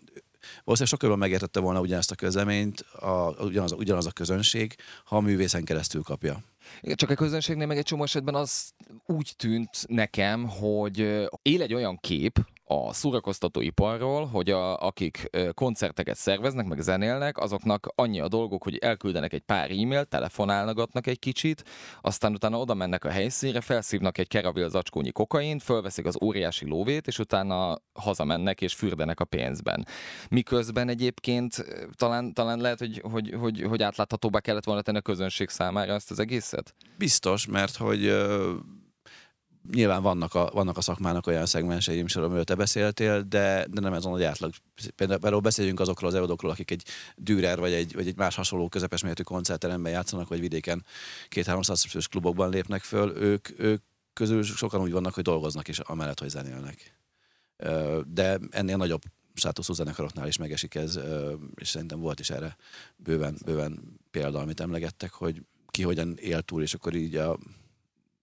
valószínűleg 0.63 0.88
sokkal 0.88 1.09
jobban 1.09 1.17
megértette 1.17 1.59
volna 1.59 1.79
ugyanezt 1.79 2.12
a 2.12 2.15
közleményt, 2.15 2.79
a, 2.79 3.35
ugyanaz, 3.39 3.71
ugyanaz 3.71 4.05
a 4.05 4.12
közönség, 4.12 4.75
ha 5.05 5.15
a 5.15 5.19
művészen 5.19 5.63
keresztül 5.63 6.01
kapja. 6.01 6.43
Csak 6.93 7.09
a 7.09 7.15
közönségnél 7.15 7.67
meg 7.67 7.77
egy 7.77 7.85
csomó 7.85 8.03
esetben 8.03 8.35
az 8.35 8.71
úgy 9.05 9.33
tűnt 9.38 9.85
nekem, 9.88 10.47
hogy 10.47 10.97
él 11.41 11.62
egy 11.62 11.73
olyan 11.73 12.00
kép, 12.00 12.39
a 12.65 12.93
szórakoztatóiparról, 12.93 14.25
hogy 14.25 14.50
a, 14.50 14.77
akik 14.77 15.29
koncerteket 15.53 16.15
szerveznek, 16.15 16.67
meg 16.67 16.79
zenélnek, 16.79 17.38
azoknak 17.38 17.91
annyi 17.96 18.20
a 18.20 18.27
dolgok, 18.27 18.63
hogy 18.63 18.77
elküldenek 18.77 19.34
egy 19.34 19.41
pár 19.41 19.72
e-mailt, 19.72 20.08
telefonálgatnak 20.08 21.08
egy 21.08 21.20
kicsit, 21.20 21.63
aztán 22.01 22.34
utána 22.34 22.60
oda 22.60 22.74
mennek 22.74 23.05
a 23.05 23.10
helyszínre, 23.10 23.62
felszívnak 23.62 24.17
egy 24.17 24.27
keravil 24.27 24.70
zacskónyi 24.70 25.12
kokaint, 25.12 25.63
fölveszik 25.63 26.05
az 26.05 26.17
óriási 26.22 26.67
lóvét, 26.67 27.08
és 27.08 27.20
utána 27.20 27.77
hazamennek 27.93 28.62
és 28.62 28.74
fürdenek 28.74 29.20
a 29.20 29.25
pénzben. 29.25 29.88
Miközben 30.29 30.89
egyébként 30.89 31.65
talán, 31.96 32.34
talán 32.34 32.60
lehet, 32.60 32.79
hogy, 32.79 33.01
hogy, 33.12 33.34
hogy, 33.39 33.62
hogy 33.62 33.84
átláthatóbbá 33.84 34.39
kellett 34.39 34.65
volna 34.65 34.82
tenni 34.82 34.98
a 34.98 35.01
közönség 35.01 35.50
számára 35.50 35.93
ezt 35.93 36.12
az 36.12 36.20
egészet? 36.20 36.75
Biztos, 36.98 37.46
mert 37.46 37.75
hogy 37.75 38.13
nyilván 39.72 40.01
vannak 40.01 40.34
a, 40.34 40.50
vannak 40.53 40.77
a 40.77 40.82
szakmának 40.82 41.27
olyan 41.27 41.46
szegmensei, 41.46 42.05
amiről 42.15 42.43
te 42.43 42.55
beszéltél, 42.55 43.22
de, 43.22 43.67
de 43.70 43.82
nem 43.82 43.93
ez 43.93 44.05
a 44.05 44.10
nagy 44.10 44.24
átlag. 44.24 44.53
Például 44.96 45.39
beszéljünk 45.39 45.79
azokról 45.79 46.10
az 46.10 46.15
előadókról, 46.15 46.51
akik 46.51 46.72
egy 46.72 46.84
Dürer 47.15 47.60
vagy 47.60 47.72
egy, 47.72 47.93
vagy 47.93 48.08
egy 48.08 48.17
más 48.17 48.36
hasonló 48.36 48.70
közepes 48.70 49.01
méretű 49.01 49.24
koncertteremben 49.24 49.91
játszanak, 49.91 50.27
vagy 50.27 50.39
vidéken 50.39 50.86
két-háromszáz 51.27 51.84
fős 51.84 52.08
klubokban 52.08 52.50
lépnek 52.50 52.82
föl, 52.82 53.15
ők, 53.15 53.60
ők 53.60 53.82
közül 54.13 54.43
sokan 54.43 54.82
úgy 54.82 54.91
vannak, 54.91 55.13
hogy 55.13 55.24
dolgoznak 55.24 55.67
is 55.67 55.79
amellett, 55.79 56.20
hogy 56.20 56.29
zenélnek. 56.29 56.98
De 58.08 58.39
ennél 58.50 58.77
nagyobb 58.77 59.01
státuszú 59.34 59.74
zenekaroknál 59.74 60.27
is 60.27 60.38
megesik 60.38 60.75
ez, 60.75 61.00
és 61.55 61.70
szerintem 61.70 62.00
volt 62.00 62.20
is 62.20 62.29
erre 62.29 62.55
bőven, 62.96 63.38
bőven 63.46 64.00
példa, 64.12 64.39
amit 64.39 64.60
emlegettek, 64.60 65.12
hogy 65.12 65.41
ki 65.67 65.84
hogyan 65.84 66.17
él 66.17 66.41
túl, 66.41 66.62
és 66.62 66.74
akkor 66.74 66.96
így 66.96 67.15
a 67.15 67.38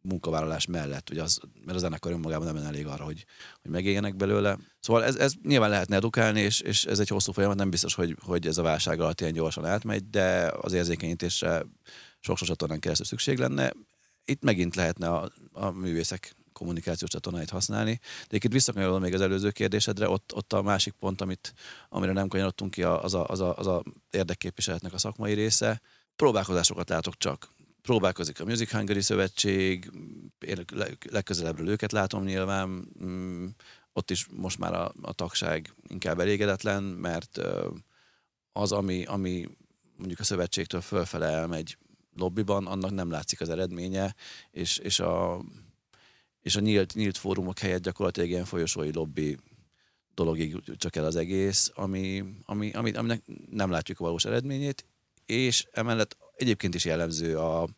munkavállalás 0.02 0.66
mellett, 0.66 1.10
ugye 1.10 1.22
az, 1.22 1.40
mert 1.64 1.76
a 1.76 1.80
zenekar 1.80 2.12
önmagában 2.12 2.54
nem 2.54 2.64
elég 2.64 2.86
arra, 2.86 3.04
hogy, 3.04 3.24
hogy 3.62 3.70
megéljenek 3.70 4.16
belőle. 4.16 4.58
Szóval 4.80 5.04
ez, 5.04 5.16
ez 5.16 5.32
nyilván 5.42 5.70
lehetne 5.70 5.96
edukálni, 5.96 6.40
és, 6.40 6.60
és 6.60 6.84
ez 6.84 6.98
egy 6.98 7.08
hosszú 7.08 7.32
folyamat, 7.32 7.56
nem 7.56 7.70
biztos, 7.70 7.94
hogy, 7.94 8.16
hogy 8.22 8.46
ez 8.46 8.58
a 8.58 8.62
válság 8.62 9.00
alatt 9.00 9.20
ilyen 9.20 9.32
gyorsan 9.32 9.64
átmegy, 9.64 10.10
de 10.10 10.52
az 10.60 10.72
érzékenyítésre 10.72 11.66
sok-sok 12.20 12.48
csatornán 12.48 12.80
keresztül 12.80 13.06
szükség 13.06 13.38
lenne. 13.38 13.72
Itt 14.24 14.42
megint 14.42 14.74
lehetne 14.74 15.08
a, 15.08 15.32
a 15.52 15.70
művészek 15.70 16.34
kommunikációs 16.52 17.10
csatornáit 17.10 17.50
használni. 17.50 17.98
De 18.00 18.26
egyébként 18.26 18.52
visszakanyarodom 18.52 19.00
még 19.00 19.14
az 19.14 19.20
előző 19.20 19.50
kérdésedre, 19.50 20.08
ott, 20.08 20.34
ott 20.34 20.52
a 20.52 20.62
másik 20.62 20.92
pont, 20.92 21.20
amit, 21.20 21.54
amire 21.88 22.12
nem 22.12 22.28
kanyarodtunk 22.28 22.70
ki, 22.70 22.82
az 22.82 23.14
a, 23.14 23.26
az, 23.26 23.40
a, 23.40 23.56
az 23.56 23.66
a 23.66 23.82
érdekképviseletnek 24.10 24.92
a 24.92 24.98
szakmai 24.98 25.34
része. 25.34 25.80
Próbálkozásokat 26.16 26.88
látok 26.88 27.16
csak 27.16 27.48
próbálkozik 27.82 28.40
a 28.40 28.44
Music 28.44 28.70
Hungary 28.70 29.00
Szövetség, 29.00 29.90
én 30.38 30.64
legközelebbről 31.10 31.68
őket 31.68 31.92
látom 31.92 32.24
nyilván, 32.24 32.88
mm, 33.04 33.46
ott 33.92 34.10
is 34.10 34.26
most 34.36 34.58
már 34.58 34.74
a, 34.74 34.92
a 35.02 35.12
tagság 35.12 35.74
inkább 35.88 36.20
elégedetlen, 36.20 36.82
mert 36.82 37.38
az, 38.52 38.72
ami, 38.72 39.04
ami 39.04 39.48
mondjuk 39.96 40.20
a 40.20 40.24
szövetségtől 40.24 40.80
fölfele 40.80 41.26
elmegy 41.26 41.76
lobbiban, 42.16 42.66
annak 42.66 42.90
nem 42.90 43.10
látszik 43.10 43.40
az 43.40 43.48
eredménye, 43.48 44.14
és, 44.50 44.78
és 44.78 45.00
a, 45.00 45.42
és 46.40 46.56
a 46.56 46.60
nyílt, 46.60 46.94
nyílt 46.94 47.16
fórumok 47.16 47.58
helyett 47.58 47.82
gyakorlatilag 47.82 48.28
ilyen 48.28 48.44
folyosói 48.44 48.92
lobby 48.92 49.38
dologig 50.14 50.76
csak 50.76 50.96
el 50.96 51.04
az 51.04 51.16
egész, 51.16 51.70
ami, 51.74 52.24
ami, 52.44 52.70
ami, 52.70 52.92
aminek 52.92 53.22
nem 53.50 53.70
látjuk 53.70 54.00
a 54.00 54.04
valós 54.04 54.24
eredményét, 54.24 54.86
és 55.26 55.66
emellett 55.72 56.16
egyébként 56.40 56.74
is 56.74 56.84
jellemző 56.84 57.38
a, 57.38 57.68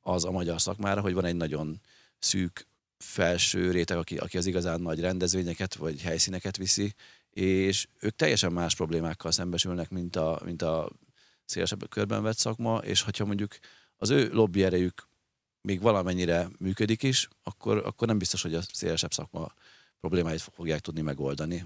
az 0.00 0.24
a 0.24 0.30
magyar 0.30 0.60
szakmára, 0.60 1.00
hogy 1.00 1.14
van 1.14 1.24
egy 1.24 1.36
nagyon 1.36 1.80
szűk 2.18 2.66
felső 2.98 3.70
réteg, 3.70 3.96
aki, 3.96 4.16
aki 4.16 4.36
az 4.36 4.46
igazán 4.46 4.80
nagy 4.80 5.00
rendezvényeket 5.00 5.74
vagy 5.74 6.00
helyszíneket 6.00 6.56
viszi, 6.56 6.94
és 7.30 7.88
ők 8.00 8.16
teljesen 8.16 8.52
más 8.52 8.74
problémákkal 8.74 9.30
szembesülnek, 9.30 9.90
mint 9.90 10.16
a, 10.16 10.40
mint 10.44 10.62
a 10.62 10.90
szélesebb 11.44 11.88
körben 11.88 12.22
vett 12.22 12.36
szakma, 12.36 12.78
és 12.78 13.02
hogyha 13.02 13.24
mondjuk 13.24 13.58
az 13.96 14.10
ő 14.10 14.28
lobby 14.32 14.64
erejük 14.64 15.08
még 15.60 15.80
valamennyire 15.80 16.48
működik 16.58 17.02
is, 17.02 17.28
akkor, 17.42 17.76
akkor 17.76 18.08
nem 18.08 18.18
biztos, 18.18 18.42
hogy 18.42 18.54
a 18.54 18.62
szélesebb 18.72 19.12
szakma 19.12 19.52
problémáit 20.00 20.40
fogják 20.40 20.80
tudni 20.80 21.00
megoldani. 21.00 21.64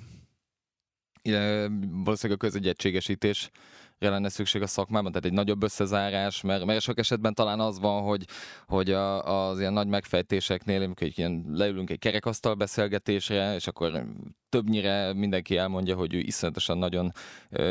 Igen, 1.22 1.80
valószínűleg 2.04 2.42
a 2.42 2.46
közegyegységesítés 2.46 3.50
lenne 3.98 4.28
szükség 4.28 4.62
a 4.62 4.66
szakmában, 4.66 5.12
tehát 5.12 5.26
egy 5.26 5.32
nagyobb 5.32 5.62
összezárás, 5.62 6.40
mert, 6.40 6.64
mert 6.64 6.80
sok 6.80 6.98
esetben 6.98 7.34
talán 7.34 7.60
az 7.60 7.78
van, 7.80 8.02
hogy, 8.02 8.24
hogy 8.66 8.90
a, 8.90 9.48
az 9.48 9.60
ilyen 9.60 9.72
nagy 9.72 9.86
megfejtéseknél, 9.86 10.82
amikor 10.82 11.08
ilyen 11.14 11.44
leülünk 11.52 11.90
egy 11.90 11.98
kerekasztal 11.98 12.54
beszélgetésre, 12.54 13.54
és 13.54 13.66
akkor 13.66 14.04
többnyire 14.48 15.12
mindenki 15.12 15.56
elmondja, 15.56 15.96
hogy 15.96 16.14
ő 16.14 16.18
iszonyatosan 16.18 16.78
nagyon 16.78 17.12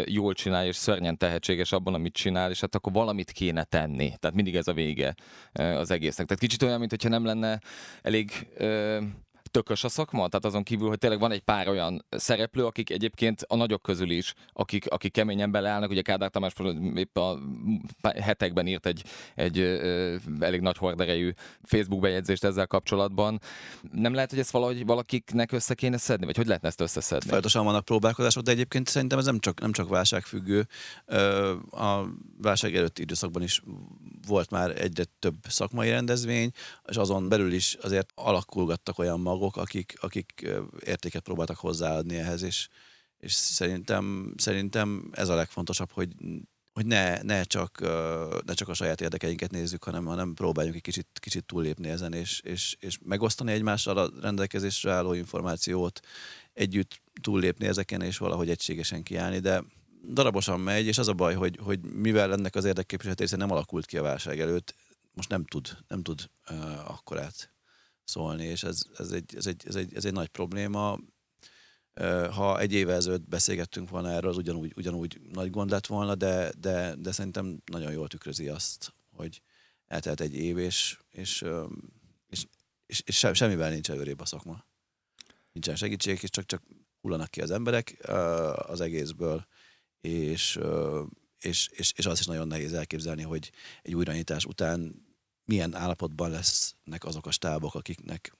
jól 0.05 0.33
csinál, 0.33 0.65
és 0.65 0.75
szörnyen 0.75 1.17
tehetséges 1.17 1.71
abban, 1.71 1.93
amit 1.93 2.13
csinál, 2.13 2.49
és 2.49 2.59
hát 2.59 2.75
akkor 2.75 2.93
valamit 2.93 3.31
kéne 3.31 3.63
tenni. 3.63 4.13
Tehát 4.19 4.35
mindig 4.35 4.55
ez 4.55 4.67
a 4.67 4.73
vége 4.73 5.15
az 5.53 5.91
egésznek. 5.91 6.27
Tehát 6.27 6.41
kicsit 6.41 6.63
olyan, 6.63 6.79
mintha 6.79 7.09
nem 7.09 7.25
lenne 7.25 7.61
elég 8.01 8.47
tökös 9.47 9.83
a 9.83 9.89
szakma? 9.89 10.27
Tehát 10.27 10.45
azon 10.45 10.63
kívül, 10.63 10.87
hogy 10.87 10.97
tényleg 10.97 11.19
van 11.19 11.31
egy 11.31 11.41
pár 11.41 11.67
olyan 11.67 12.05
szereplő, 12.09 12.65
akik 12.65 12.89
egyébként 12.89 13.41
a 13.47 13.55
nagyok 13.55 13.81
közül 13.81 14.09
is, 14.09 14.33
akik, 14.53 14.87
akik 14.89 15.11
keményen 15.11 15.51
beleállnak, 15.51 15.89
ugye 15.89 16.01
Kádár 16.01 16.29
Tamás 16.29 16.53
épp 16.95 17.17
a 17.17 17.39
hetekben 18.01 18.67
írt 18.67 18.85
egy, 18.85 19.03
egy 19.35 19.59
elég 20.39 20.61
nagy 20.61 20.77
horderejű 20.77 21.31
Facebook 21.63 22.01
bejegyzést 22.01 22.43
ezzel 22.43 22.67
kapcsolatban. 22.67 23.39
Nem 23.91 24.13
lehet, 24.13 24.29
hogy 24.29 24.39
ezt 24.39 24.51
valahogy 24.51 24.85
valakiknek 24.85 25.51
össze 25.51 25.73
kéne 25.73 25.97
szedni, 25.97 26.25
vagy 26.25 26.37
hogy 26.37 26.47
lehetne 26.47 26.67
ezt 26.67 26.81
összeszedni? 26.81 27.25
Folyamatosan 27.25 27.65
vannak 27.65 27.85
próbálkozások, 27.85 28.43
de 28.43 28.51
egyébként 28.51 28.87
szerintem 28.87 29.19
ez 29.19 29.25
nem 29.25 29.39
csak, 29.39 29.59
nem 29.59 29.71
csak 29.71 29.89
válságfüggő. 29.89 30.67
A 31.71 32.03
válság 32.41 32.75
előtti 32.75 33.01
időszakban 33.01 33.41
is 33.41 33.61
volt 34.27 34.49
már 34.49 34.81
egyre 34.81 35.03
több 35.19 35.35
szakmai 35.47 35.89
rendezvény, 35.89 36.51
és 36.85 36.95
azon 36.95 37.29
belül 37.29 37.53
is 37.53 37.77
azért 37.81 38.11
alakulgattak 38.15 38.99
olyan 38.99 39.19
magok, 39.37 39.57
akik, 39.57 39.97
akik 39.99 40.49
értéket 40.85 41.23
próbáltak 41.23 41.57
hozzáadni 41.57 42.15
ehhez, 42.15 42.41
és, 42.41 42.67
és 43.17 43.33
szerintem, 43.33 44.33
szerintem 44.37 45.09
ez 45.11 45.29
a 45.29 45.35
legfontosabb, 45.35 45.91
hogy 45.91 46.09
hogy 46.73 46.85
ne, 46.85 47.21
ne, 47.21 47.43
csak, 47.43 47.79
ne 48.45 48.53
csak 48.53 48.67
a 48.69 48.73
saját 48.73 49.01
érdekeinket 49.01 49.51
nézzük, 49.51 49.83
hanem, 49.83 50.05
hanem 50.05 50.33
próbáljunk 50.33 50.75
egy 50.75 50.81
kicsit, 50.81 51.07
kicsit 51.13 51.45
túllépni 51.45 51.89
ezen, 51.89 52.13
és, 52.13 52.41
és, 52.43 52.75
és 52.79 52.97
megosztani 53.05 53.51
egymással 53.51 53.97
a 53.97 54.09
rendelkezésre 54.21 54.91
álló 54.91 55.13
információt, 55.13 55.99
együtt 56.53 57.01
túllépni 57.21 57.67
ezeken, 57.67 58.01
és 58.01 58.17
valahogy 58.17 58.49
egységesen 58.49 59.03
kiállni, 59.03 59.39
de 59.39 59.63
darabosan 60.13 60.59
megy, 60.59 60.85
és 60.85 60.97
az 60.97 61.07
a 61.07 61.13
baj, 61.13 61.35
hogy, 61.35 61.59
hogy 61.61 61.79
mivel 61.81 62.33
ennek 62.33 62.55
az 62.55 62.65
érdekképviseletése 62.65 63.35
nem 63.35 63.51
alakult 63.51 63.85
ki 63.85 63.97
a 63.97 64.01
válság 64.01 64.39
előtt, 64.39 64.75
most 65.13 65.29
nem 65.29 65.45
tud, 65.45 65.77
nem 65.87 66.03
tud 66.03 66.29
uh, 66.49 66.89
akkorát 66.89 67.56
szólni, 68.07 68.45
és 68.45 68.63
ez, 68.63 68.81
ez, 68.97 69.11
egy, 69.11 69.35
ez, 69.35 69.45
egy, 69.45 69.63
ez, 69.67 69.75
egy, 69.75 69.95
ez 69.95 70.05
egy 70.05 70.13
nagy 70.13 70.27
probléma 70.27 70.99
ha 72.31 72.59
egy 72.59 72.73
éve 72.73 72.93
ezelőtt 72.93 73.29
beszélgettünk 73.29 73.89
volna 73.89 74.11
erről, 74.11 74.29
az 74.29 74.37
ugyanúgy, 74.37 74.73
ugyanúgy 74.75 75.21
nagy 75.33 75.49
gond 75.49 75.69
lett 75.69 75.85
volna, 75.85 76.15
de, 76.15 76.51
de, 76.59 76.95
de 76.95 77.11
szerintem 77.11 77.61
nagyon 77.65 77.91
jól 77.91 78.07
tükrözi 78.07 78.47
azt, 78.47 78.93
hogy 79.15 79.41
eltelt 79.87 80.21
egy 80.21 80.35
év, 80.35 80.57
és, 80.57 80.97
és, 81.09 81.45
és, 82.29 82.45
és, 82.85 83.01
és 83.05 83.17
semmivel 83.33 83.69
nincs 83.69 83.89
előrébb 83.89 84.19
a 84.19 84.25
szakma. 84.25 84.65
Nincsen 85.51 85.75
segítség, 85.75 86.19
és 86.21 86.29
csak, 86.29 86.45
csak 86.45 86.63
hullanak 87.01 87.29
ki 87.29 87.41
az 87.41 87.51
emberek 87.51 88.09
az 88.57 88.81
egészből, 88.81 89.47
és, 90.01 90.59
és, 91.39 91.69
és, 91.71 91.93
és 91.95 92.05
az 92.05 92.19
is 92.19 92.25
nagyon 92.25 92.47
nehéz 92.47 92.73
elképzelni, 92.73 93.23
hogy 93.23 93.51
egy 93.81 93.95
újranyitás 93.95 94.45
után 94.45 95.06
milyen 95.47 95.75
állapotban 95.75 96.29
lesznek 96.29 97.03
azok 97.03 97.25
a 97.25 97.31
stábok, 97.31 97.75
akiknek 97.75 98.37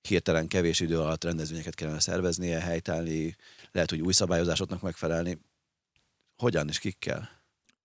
hirtelen 0.00 0.48
kevés 0.48 0.80
idő 0.80 1.00
alatt 1.00 1.24
rendezvényeket 1.24 1.74
kellene 1.74 2.00
szerveznie, 2.00 2.60
helytállni, 2.60 3.36
lehet, 3.72 3.90
hogy 3.90 4.00
új 4.00 4.12
szabályozásoknak 4.12 4.82
megfelelni. 4.82 5.38
Hogyan 6.36 6.68
és 6.68 6.78
kikkel? 6.78 7.30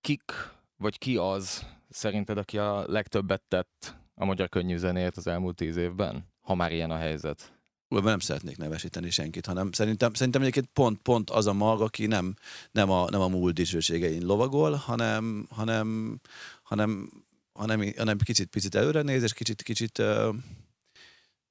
Kik, 0.02 0.32
vagy 0.78 0.98
ki 0.98 1.18
az 1.18 1.66
szerinted, 1.90 2.38
aki 2.38 2.58
a 2.58 2.92
legtöbbet 2.92 3.42
tett 3.48 3.96
a 4.16 4.26
magyar 4.26 4.50
könnyű 4.50 4.78
zenéért 4.78 5.18
az 5.18 5.28
elmúlt 5.28 5.56
tíz 5.56 5.76
évben, 5.76 6.28
ha 6.42 6.56
már 6.56 6.72
ilyen 6.72 6.92
a 6.92 6.98
helyzet? 6.98 7.54
nem 7.88 8.20
szeretnék 8.20 8.58
nevesíteni 8.58 9.10
senkit, 9.10 9.46
hanem 9.46 9.72
szerintem, 9.72 10.14
szerintem 10.14 10.42
egyébként 10.42 10.70
pont, 10.74 11.02
pont 11.02 11.30
az 11.30 11.48
a 11.48 11.54
mag, 11.54 11.82
aki 11.82 12.06
nem, 12.06 12.36
nem, 12.72 12.90
a, 12.90 13.10
nem 13.10 13.22
a 13.22 13.28
múlt 13.28 13.54
dicsőségein 13.54 14.26
lovagol, 14.26 14.74
hanem, 14.74 15.48
hanem, 15.50 16.20
hanem, 16.64 17.10
hanem, 17.54 17.94
hanem 17.98 18.18
kicsit, 18.18 18.50
picit 18.50 18.76
előre 18.76 19.02
néz, 19.02 19.24
és 19.24 19.34
kicsit, 19.34 19.62
kicsit 19.62 19.98
uh, 19.98 20.36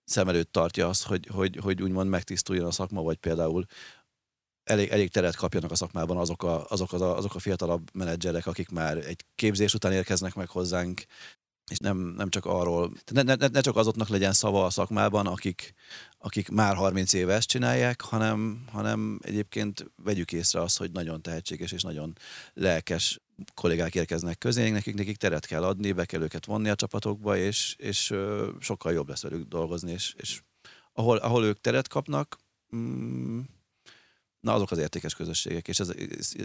szem 0.04 0.28
előtt 0.28 0.52
tartja 0.52 0.88
azt, 0.88 1.02
hogy, 1.02 1.26
hogy, 1.26 1.56
hogy 1.56 1.82
úgymond 1.82 2.08
megtisztuljon 2.08 2.66
a 2.66 2.70
szakma, 2.70 3.02
vagy 3.02 3.16
például 3.16 3.66
elég, 4.64 4.88
elég 4.88 5.10
teret 5.10 5.36
kapjanak 5.36 5.70
a 5.70 5.74
szakmában 5.74 6.16
azok 6.16 6.42
a, 6.42 6.66
azok, 6.68 6.92
az 6.92 7.00
a, 7.00 7.16
azok 7.16 7.34
a 7.34 7.38
fiatalabb 7.38 7.90
menedzserek, 7.92 8.46
akik 8.46 8.68
már 8.68 8.96
egy 8.96 9.24
képzés 9.34 9.74
után 9.74 9.92
érkeznek 9.92 10.34
meg 10.34 10.48
hozzánk, 10.48 11.04
és 11.70 11.78
nem, 11.78 11.96
nem 11.96 12.28
csak 12.28 12.46
arról, 12.46 12.92
ne, 13.12 13.22
ne, 13.22 13.34
ne 13.34 13.60
csak 13.60 13.76
azoknak 13.76 14.08
legyen 14.08 14.32
szava 14.32 14.64
a 14.64 14.70
szakmában, 14.70 15.26
akik, 15.26 15.74
akik 16.18 16.48
már 16.48 16.74
30 16.74 17.12
éve 17.12 17.34
ezt 17.34 17.48
csinálják, 17.48 18.00
hanem, 18.00 18.64
hanem 18.72 19.18
egyébként 19.22 19.90
vegyük 19.96 20.32
észre 20.32 20.60
azt, 20.60 20.78
hogy 20.78 20.90
nagyon 20.90 21.22
tehetséges 21.22 21.72
és 21.72 21.82
nagyon 21.82 22.12
lelkes 22.52 23.20
kollégák 23.54 23.94
érkeznek 23.94 24.38
közénk, 24.38 24.72
nekik, 24.72 24.94
nekik 24.94 25.16
teret 25.16 25.46
kell 25.46 25.64
adni, 25.64 25.92
be 25.92 26.04
kell 26.04 26.22
őket 26.22 26.46
vonni 26.46 26.68
a 26.68 26.74
csapatokba, 26.74 27.36
és, 27.36 27.74
és 27.78 28.14
sokkal 28.58 28.92
jobb 28.92 29.08
lesz 29.08 29.22
velük 29.22 29.48
dolgozni, 29.48 29.92
és, 29.92 30.14
és 30.16 30.40
ahol, 30.92 31.16
ahol 31.16 31.44
ők 31.44 31.60
teret 31.60 31.88
kapnak, 31.88 32.38
mm, 32.76 33.40
na 34.40 34.52
azok 34.52 34.70
az 34.70 34.78
értékes 34.78 35.14
közösségek, 35.14 35.68
és 35.68 35.80
ez 35.80 35.92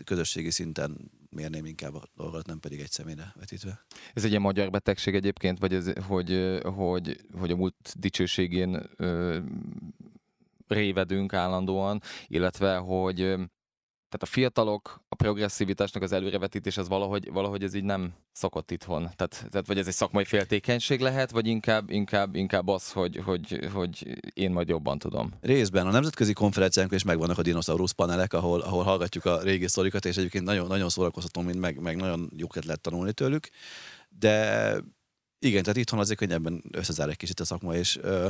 közösségi 0.04 0.52
szinten 0.52 1.12
mérném 1.30 1.66
inkább 1.66 1.96
a 1.96 2.04
dolgot, 2.16 2.46
nem 2.46 2.60
pedig 2.60 2.80
egy 2.80 2.92
személyre 2.92 3.34
vetítve. 3.36 3.86
Ez 4.14 4.24
egy 4.24 4.40
magyar 4.40 4.70
betegség 4.70 5.16
egyébként, 5.16 5.60
vagy 5.60 5.74
ez, 5.74 5.92
hogy, 6.08 6.60
hogy, 6.64 7.20
hogy 7.40 7.52
a 7.52 7.56
múlt 7.56 7.94
dicsőségén 8.00 8.90
ö, 8.96 9.38
révedünk 10.68 11.34
állandóan, 11.34 12.02
illetve 12.28 12.76
hogy 12.76 13.36
tehát 14.10 14.22
a 14.22 14.26
fiatalok, 14.26 15.04
a 15.10 15.16
progresszivitásnak 15.16 16.04
az 16.04 16.12
előrevetítés, 16.12 16.78
az 16.78 16.88
valahogy, 16.88 17.32
valahogy 17.32 17.64
ez 17.64 17.74
így 17.74 17.84
nem 17.84 18.14
szokott 18.32 18.72
itthon. 18.72 19.02
Tehát, 19.16 19.46
tehát 19.50 19.68
vagy 19.68 19.78
ez 19.78 19.88
egy 19.88 19.94
szakmai 19.94 20.26
féltékenység 20.26 21.00
lehet, 21.00 21.32
vagy 21.32 21.48
inkább, 21.48 21.90
inkább, 21.90 22.36
inkább 22.36 22.68
az, 22.68 22.92
hogy, 22.92 23.22
hogy, 23.26 23.70
hogy 23.74 24.20
én 24.34 24.52
majd 24.52 24.68
jobban 24.68 25.00
tudom. 25.00 25.32
Részben. 25.42 25.88
A 25.88 25.92
nemzetközi 25.92 26.34
konferenciánkon 26.34 26.98
is 26.98 27.04
megvannak 27.04 27.38
a 27.38 27.42
dinoszaurusz 27.42 27.92
panelek, 27.92 28.34
ahol, 28.34 28.62
ahol 28.62 28.84
hallgatjuk 28.84 29.26
a 29.26 29.42
régi 29.42 29.68
sztorikat, 29.68 30.06
és 30.06 30.18
egyébként 30.18 30.44
nagyon, 30.44 30.68
nagyon 30.68 30.90
szórakoztató, 30.90 31.42
mint 31.42 31.60
meg, 31.60 31.80
meg 31.80 31.96
nagyon 31.96 32.32
jókat 32.36 32.66
lehet 32.66 32.82
tanulni 32.82 33.14
tőlük. 33.14 33.50
De 34.10 34.76
igen, 35.40 35.62
tehát 35.62 35.78
itthon 35.78 36.00
azért 36.00 36.20
könnyebben 36.20 36.64
összezár 36.72 37.10
egy 37.10 37.18
kicsit 37.18 37.40
a 37.40 37.46
szakma, 37.46 37.76
és 37.76 37.98
ö, 38.02 38.28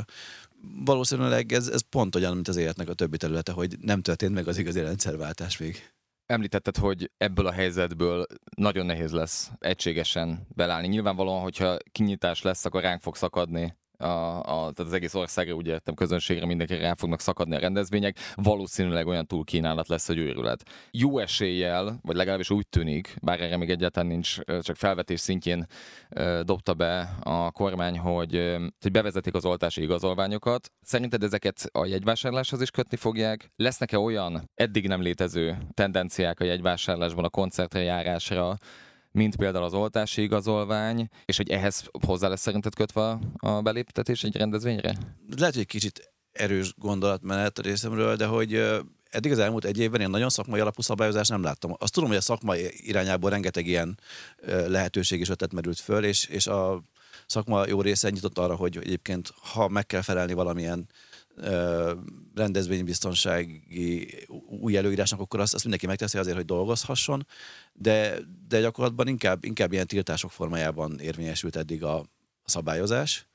valószínűleg 0.84 1.52
ez, 1.52 1.68
ez 1.68 1.80
pont 1.80 2.14
olyan, 2.14 2.34
mint 2.34 2.48
az 2.48 2.56
életnek 2.56 2.88
a 2.88 2.94
többi 2.94 3.16
területe, 3.16 3.52
hogy 3.52 3.76
nem 3.80 4.02
történt 4.02 4.34
meg 4.34 4.48
az 4.48 4.58
igazi 4.58 4.80
rendszerváltás 4.80 5.58
még. 5.58 5.90
Említetted, 6.26 6.76
hogy 6.76 7.10
ebből 7.16 7.46
a 7.46 7.52
helyzetből 7.52 8.26
nagyon 8.56 8.86
nehéz 8.86 9.12
lesz 9.12 9.50
egységesen 9.58 10.46
belállni. 10.54 10.88
Nyilvánvalóan, 10.88 11.42
hogyha 11.42 11.76
kinyitás 11.92 12.42
lesz, 12.42 12.64
akkor 12.64 12.82
ránk 12.82 13.02
fog 13.02 13.16
szakadni 13.16 13.74
a, 13.98 14.38
a, 14.38 14.42
tehát 14.42 14.78
az 14.78 14.92
egész 14.92 15.14
országra, 15.14 15.54
úgy 15.54 15.66
értem, 15.66 15.94
közönségre 15.94 16.46
mindenki 16.46 16.74
rá 16.74 16.94
fognak 16.94 17.20
szakadni 17.20 17.56
a 17.56 17.58
rendezvények, 17.58 18.16
valószínűleg 18.34 19.06
olyan 19.06 19.26
túlkínálat 19.26 19.88
lesz, 19.88 20.06
hogy 20.06 20.18
őrület. 20.18 20.62
Jó 20.90 21.18
eséllyel, 21.18 21.98
vagy 22.02 22.16
legalábbis 22.16 22.50
úgy 22.50 22.68
tűnik, 22.68 23.16
bár 23.22 23.40
erre 23.40 23.56
még 23.56 23.70
egyáltalán 23.70 24.08
nincs, 24.08 24.36
csak 24.60 24.76
felvetés 24.76 25.20
szintjén 25.20 25.66
dobta 26.42 26.74
be 26.74 27.14
a 27.22 27.50
kormány, 27.50 27.98
hogy, 27.98 28.56
hogy 28.80 28.92
bevezetik 28.92 29.34
az 29.34 29.44
oltási 29.44 29.82
igazolványokat. 29.82 30.70
Szerinted 30.82 31.22
ezeket 31.22 31.68
a 31.72 31.86
jegyvásárláshoz 31.86 32.60
is 32.60 32.70
kötni 32.70 32.96
fogják? 32.96 33.50
Lesznek-e 33.56 33.98
olyan 33.98 34.50
eddig 34.54 34.86
nem 34.86 35.02
létező 35.02 35.58
tendenciák 35.74 36.40
a 36.40 36.44
jegyvásárlásban, 36.44 37.24
a 37.24 37.28
koncertre 37.28 37.80
járásra, 37.80 38.56
mint 39.18 39.36
például 39.36 39.64
az 39.64 39.74
oltási 39.74 40.22
igazolvány, 40.22 41.08
és 41.24 41.36
hogy 41.36 41.50
ehhez 41.50 41.84
hozzá 42.06 42.28
lesz 42.28 42.40
szerinted 42.40 42.74
kötve 42.74 43.18
a 43.36 43.62
beléptetés 43.62 44.24
egy 44.24 44.36
rendezvényre? 44.36 44.96
Lehet, 45.36 45.52
hogy 45.54 45.62
egy 45.62 45.66
kicsit 45.66 46.12
erős 46.32 46.74
gondolatmenet 46.76 47.58
a 47.58 47.62
részemről, 47.62 48.16
de 48.16 48.26
hogy 48.26 48.54
eddig 49.10 49.32
az 49.32 49.38
elmúlt 49.38 49.64
egy 49.64 49.78
évben 49.78 50.00
én 50.00 50.10
nagyon 50.10 50.28
szakmai 50.28 50.60
alapú 50.60 50.82
szabályozást 50.82 51.30
nem 51.30 51.42
láttam. 51.42 51.74
Azt 51.78 51.92
tudom, 51.92 52.08
hogy 52.08 52.18
a 52.18 52.20
szakmai 52.20 52.70
irányából 52.76 53.30
rengeteg 53.30 53.66
ilyen 53.66 53.98
lehetőség 54.66 55.20
is 55.20 55.28
ötlet 55.28 55.52
merült 55.52 55.80
föl, 55.80 56.04
és, 56.04 56.26
és 56.26 56.46
a 56.46 56.82
szakma 57.26 57.66
jó 57.66 57.80
része 57.80 58.10
nyitott 58.10 58.38
arra, 58.38 58.54
hogy 58.54 58.76
egyébként 58.76 59.32
ha 59.52 59.68
meg 59.68 59.86
kell 59.86 60.02
felelni 60.02 60.32
valamilyen 60.32 60.86
rendezvénybiztonsági 62.34 64.16
új 64.60 64.76
előírásnak, 64.76 65.20
akkor 65.20 65.40
azt, 65.40 65.54
azt 65.54 65.62
mindenki 65.62 65.86
megteszi 65.86 66.18
azért, 66.18 66.36
hogy 66.36 66.44
dolgozhasson, 66.44 67.26
de, 67.72 68.18
de 68.48 68.60
gyakorlatban 68.60 69.08
inkább, 69.08 69.44
inkább 69.44 69.72
ilyen 69.72 69.86
tiltások 69.86 70.30
formájában 70.30 70.98
érvényesült 71.00 71.56
eddig 71.56 71.84
a, 71.84 71.98
a 72.42 72.50
szabályozás. 72.50 73.26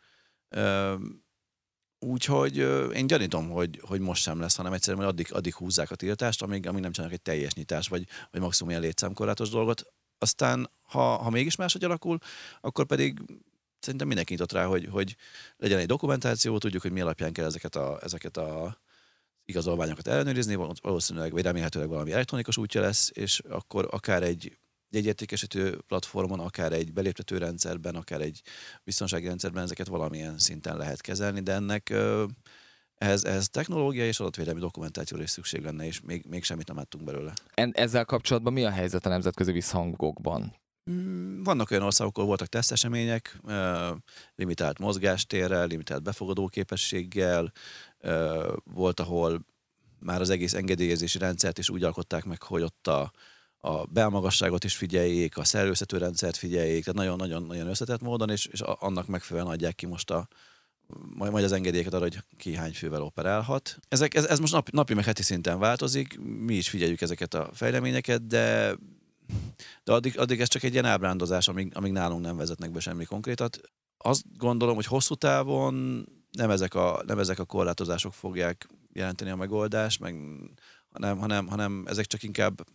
Úgyhogy 1.99 2.57
én 2.93 3.07
gyanítom, 3.07 3.49
hogy, 3.49 3.81
hogy 3.87 3.99
most 3.99 4.21
sem 4.21 4.39
lesz, 4.39 4.55
hanem 4.55 4.73
egyszerűen 4.73 5.07
addig, 5.07 5.27
addig 5.33 5.53
húzzák 5.53 5.91
a 5.91 5.95
tiltást, 5.95 6.41
amíg, 6.41 6.67
amíg 6.67 6.81
nem 6.81 6.91
csinálnak 6.91 7.17
egy 7.17 7.23
teljes 7.23 7.53
nyitás, 7.53 7.87
vagy, 7.87 8.07
vagy 8.31 8.41
maximum 8.41 8.69
ilyen 8.69 8.81
létszámkorlátos 8.81 9.49
dolgot. 9.49 9.83
Aztán, 10.17 10.69
ha, 10.81 11.15
ha 11.17 11.29
mégis 11.29 11.55
máshogy 11.55 11.83
alakul, 11.83 12.17
akkor 12.61 12.85
pedig 12.85 13.19
szerintem 13.83 14.07
mindenki 14.07 14.33
nyitott 14.33 14.51
rá, 14.51 14.65
hogy, 14.65 14.87
hogy 14.91 15.15
legyen 15.57 15.79
egy 15.79 15.87
dokumentáció, 15.87 16.57
tudjuk, 16.57 16.81
hogy 16.81 16.91
mi 16.91 17.01
alapján 17.01 17.33
kell 17.33 17.45
ezeket 17.45 17.75
a, 17.75 17.99
ezeket 18.03 18.37
a 18.37 18.81
igazolványokat 19.45 20.07
ellenőrizni, 20.07 20.55
valószínűleg, 20.81 21.31
vagy 21.31 21.43
remélhetőleg 21.43 21.89
valami 21.89 22.11
elektronikus 22.11 22.57
útja 22.57 22.81
lesz, 22.81 23.11
és 23.13 23.41
akkor 23.49 23.87
akár 23.91 24.23
egy 24.23 24.57
jegyértékesítő 24.89 25.79
platformon, 25.87 26.39
akár 26.39 26.73
egy 26.73 26.93
beléptető 26.93 27.37
rendszerben, 27.37 27.95
akár 27.95 28.21
egy 28.21 28.41
biztonsági 28.83 29.27
rendszerben 29.27 29.63
ezeket 29.63 29.87
valamilyen 29.87 30.37
szinten 30.37 30.77
lehet 30.77 31.01
kezelni, 31.01 31.39
de 31.39 31.53
ennek 31.53 31.93
ehhez, 32.95 33.23
ehhez 33.23 33.49
technológia 33.49 34.05
és 34.05 34.19
adatvédelmi 34.19 34.59
dokumentációra 34.59 35.23
is 35.23 35.29
szükség 35.29 35.63
lenne, 35.63 35.85
és 35.85 36.01
még, 36.01 36.25
még 36.29 36.43
semmit 36.43 36.67
nem 36.67 36.77
láttunk 36.77 37.03
belőle. 37.03 37.33
Ezzel 37.53 38.05
kapcsolatban 38.05 38.53
mi 38.53 38.65
a 38.65 38.69
helyzet 38.69 39.05
a 39.05 39.09
nemzetközi 39.09 39.51
visszhangokban? 39.51 40.55
Mm, 40.91 41.43
vannak 41.43 41.71
olyan 41.71 41.83
országok, 41.83 42.15
ahol 42.15 42.27
voltak 42.27 42.47
tesztesemények, 42.47 43.39
limitált 44.35 44.79
mozgástérrel, 44.79 45.67
limitált 45.67 46.03
befogadó 46.03 46.47
képességgel, 46.47 47.51
volt, 48.63 48.99
ahol 48.99 49.45
már 49.99 50.21
az 50.21 50.29
egész 50.29 50.53
engedélyezési 50.53 51.17
rendszert 51.17 51.57
is 51.57 51.69
úgy 51.69 51.83
alkották 51.83 52.25
meg, 52.25 52.41
hogy 52.41 52.61
ott 52.61 52.87
a, 52.87 53.11
a 53.57 53.85
belmagasságot 53.85 54.63
is 54.63 54.75
figyeljék, 54.75 55.37
a 55.37 55.43
szerőszető 55.43 55.97
rendszert 55.97 56.37
figyeljék, 56.37 56.83
tehát 56.83 56.99
nagyon-nagyon-nagyon 56.99 57.67
összetett 57.67 58.01
módon, 58.01 58.29
és, 58.29 58.45
és 58.45 58.61
annak 58.61 59.07
megfelelően 59.07 59.53
adják 59.53 59.75
ki 59.75 59.85
most 59.85 60.11
a 60.11 60.27
majd 61.15 61.43
az 61.43 61.51
engedélyeket 61.51 61.93
arra, 61.93 62.03
hogy 62.03 62.23
ki 62.37 62.55
hány 62.55 62.73
fővel 62.73 63.01
operálhat. 63.01 63.77
Ezek, 63.87 64.13
ez, 64.13 64.25
ez 64.25 64.39
most 64.39 64.53
napi, 64.53 64.69
napi 64.73 64.93
meg 64.93 65.03
heti 65.03 65.23
szinten 65.23 65.59
változik, 65.59 66.19
mi 66.19 66.53
is 66.53 66.69
figyeljük 66.69 67.01
ezeket 67.01 67.33
a 67.33 67.49
fejleményeket, 67.53 68.27
de 68.27 68.75
de 69.83 69.93
addig, 69.93 70.19
addig 70.19 70.41
ez 70.41 70.47
csak 70.47 70.63
egy 70.63 70.73
ilyen 70.73 70.85
ábrándozás, 70.85 71.47
amíg, 71.47 71.71
amíg 71.75 71.91
nálunk 71.91 72.21
nem 72.21 72.37
vezetnek 72.37 72.71
be 72.71 72.79
semmi 72.79 73.05
konkrétat. 73.05 73.59
Azt 73.97 74.37
gondolom, 74.37 74.75
hogy 74.75 74.85
hosszú 74.85 75.15
távon 75.15 76.05
nem 76.31 76.49
ezek 76.49 76.73
a, 76.73 77.03
nem 77.05 77.19
ezek 77.19 77.39
a 77.39 77.45
korlátozások 77.45 78.13
fogják 78.13 78.67
jelenteni 78.93 79.29
a 79.29 79.35
megoldást, 79.35 79.99
meg, 79.99 80.15
hanem, 80.91 81.17
hanem, 81.17 81.47
hanem 81.47 81.83
ezek 81.87 82.05
csak 82.05 82.23
inkább 82.23 82.65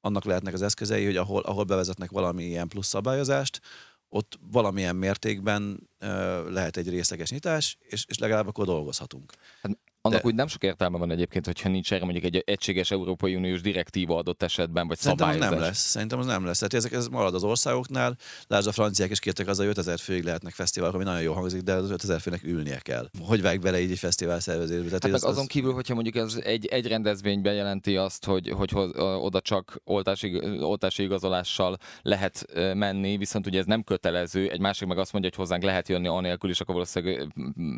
annak 0.00 0.24
lehetnek 0.24 0.54
az 0.54 0.62
eszközei, 0.62 1.04
hogy 1.04 1.16
ahol, 1.16 1.42
ahol 1.42 1.64
bevezetnek 1.64 2.10
valami 2.10 2.44
ilyen 2.44 2.68
plusz 2.68 2.86
szabályozást, 2.86 3.60
ott 4.08 4.38
valamilyen 4.50 4.96
mértékben 4.96 5.88
uh, 6.00 6.08
lehet 6.50 6.76
egy 6.76 6.88
részleges 6.88 7.30
nyitás, 7.30 7.78
és, 7.80 8.04
és 8.08 8.18
legalább 8.18 8.46
akkor 8.46 8.66
dolgozhatunk. 8.66 9.32
Hát 9.62 9.78
annak 10.06 10.22
De... 10.22 10.28
úgy 10.28 10.34
nem 10.34 10.46
sok 10.46 10.62
értelme 10.62 10.98
van 10.98 11.10
egyébként, 11.10 11.46
hogyha 11.46 11.68
nincs 11.68 11.92
erre 11.92 12.04
mondjuk 12.04 12.24
egy 12.24 12.42
egységes 12.46 12.90
Európai 12.90 13.36
Uniós 13.36 13.60
direktíva 13.60 14.16
adott 14.16 14.42
esetben, 14.42 14.86
vagy 14.86 14.98
Szerintem 14.98 15.26
szabályozás. 15.26 15.52
az 15.52 15.58
nem 15.58 15.68
lesz. 15.68 15.78
Szerintem 15.78 16.18
az 16.18 16.26
nem 16.26 16.44
lesz. 16.44 16.58
Tehát 16.58 16.74
ezek 16.74 16.92
ez 16.92 17.06
marad 17.06 17.34
az 17.34 17.44
országoknál. 17.44 18.16
Lásd, 18.46 18.66
a 18.66 18.72
franciák 18.72 19.10
is 19.10 19.18
kértek 19.18 19.48
az, 19.48 19.58
hogy 19.58 19.66
5000 19.66 19.98
főig 19.98 20.24
lehetnek 20.24 20.52
fesztiválok, 20.52 20.94
ami 20.94 21.04
nagyon 21.04 21.22
jó 21.22 21.32
hangzik, 21.32 21.60
de 21.60 21.72
az 21.72 21.90
5000 21.90 22.20
főnek 22.20 22.42
ülnie 22.42 22.78
kell. 22.78 23.08
Hogy 23.20 23.42
vág 23.42 23.60
bele 23.60 23.80
így 23.80 23.90
egy 23.90 23.98
fesztivál 23.98 24.40
szervezésbe? 24.40 24.86
Tehát 24.86 25.02
hát 25.02 25.12
az, 25.12 25.24
azon 25.24 25.46
kívül, 25.46 25.72
hogyha 25.72 25.94
mondjuk 25.94 26.16
ez 26.16 26.34
egy, 26.34 26.66
egy 26.66 26.86
rendezvény 26.86 27.42
bejelenti 27.42 27.96
azt, 27.96 28.24
hogy, 28.24 28.48
hogy 28.48 28.70
oda 28.96 29.40
csak 29.40 29.80
oltási, 29.84 30.40
oltási 30.60 31.02
igazolással 31.02 31.76
lehet 32.02 32.46
menni, 32.74 33.16
viszont 33.16 33.46
ugye 33.46 33.58
ez 33.58 33.66
nem 33.66 33.82
kötelező, 33.82 34.48
egy 34.48 34.60
másik 34.60 34.88
meg 34.88 34.98
azt 34.98 35.12
mondja, 35.12 35.30
hogy 35.30 35.38
hozzánk 35.38 35.62
lehet 35.62 35.88
jönni 35.88 36.06
anélkül, 36.06 36.50
és 36.50 36.60
akkor 36.60 36.74
valószínűleg 36.74 37.32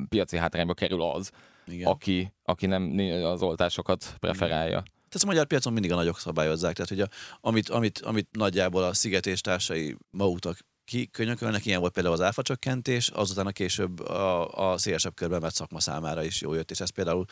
piaci 0.09 0.37
hátrányba 0.37 0.75
kerül 0.75 1.03
az, 1.03 1.31
igen. 1.67 1.87
Aki, 1.87 2.33
aki 2.43 2.67
nem 2.67 2.99
az 3.25 3.43
oltásokat 3.43 4.15
preferálja. 4.19 4.83
Tehát 5.09 5.23
a 5.23 5.27
magyar 5.27 5.47
piacon 5.47 5.73
mindig 5.73 5.93
a 5.93 5.95
nagyok 5.95 6.19
szabályozzák. 6.19 6.75
Tehát, 6.75 6.89
hogy 6.89 7.01
a, 7.01 7.09
amit, 7.41 7.69
amit, 7.69 7.99
amit 7.99 8.29
nagyjából 8.31 8.83
a 8.83 8.95
Sziget 8.95 9.27
és 9.27 9.41
társai 9.41 9.97
maguknak 10.11 10.59
kikönyökölnek, 10.85 11.67
ilyen 11.67 11.81
volt 11.81 11.93
például 11.93 12.15
az 12.15 12.21
áfacsökkentés, 12.21 13.09
azután 13.09 13.47
a 13.47 13.51
később 13.51 14.01
a, 14.01 14.71
a 14.73 14.79
szélesebb 14.79 15.15
körben 15.15 15.41
vett 15.41 15.55
szakma 15.55 15.81
számára 15.81 16.25
is 16.25 16.41
jó 16.41 16.55
jött, 16.55 16.71
és 16.71 16.81
ez 16.81 16.91
például 16.91 17.25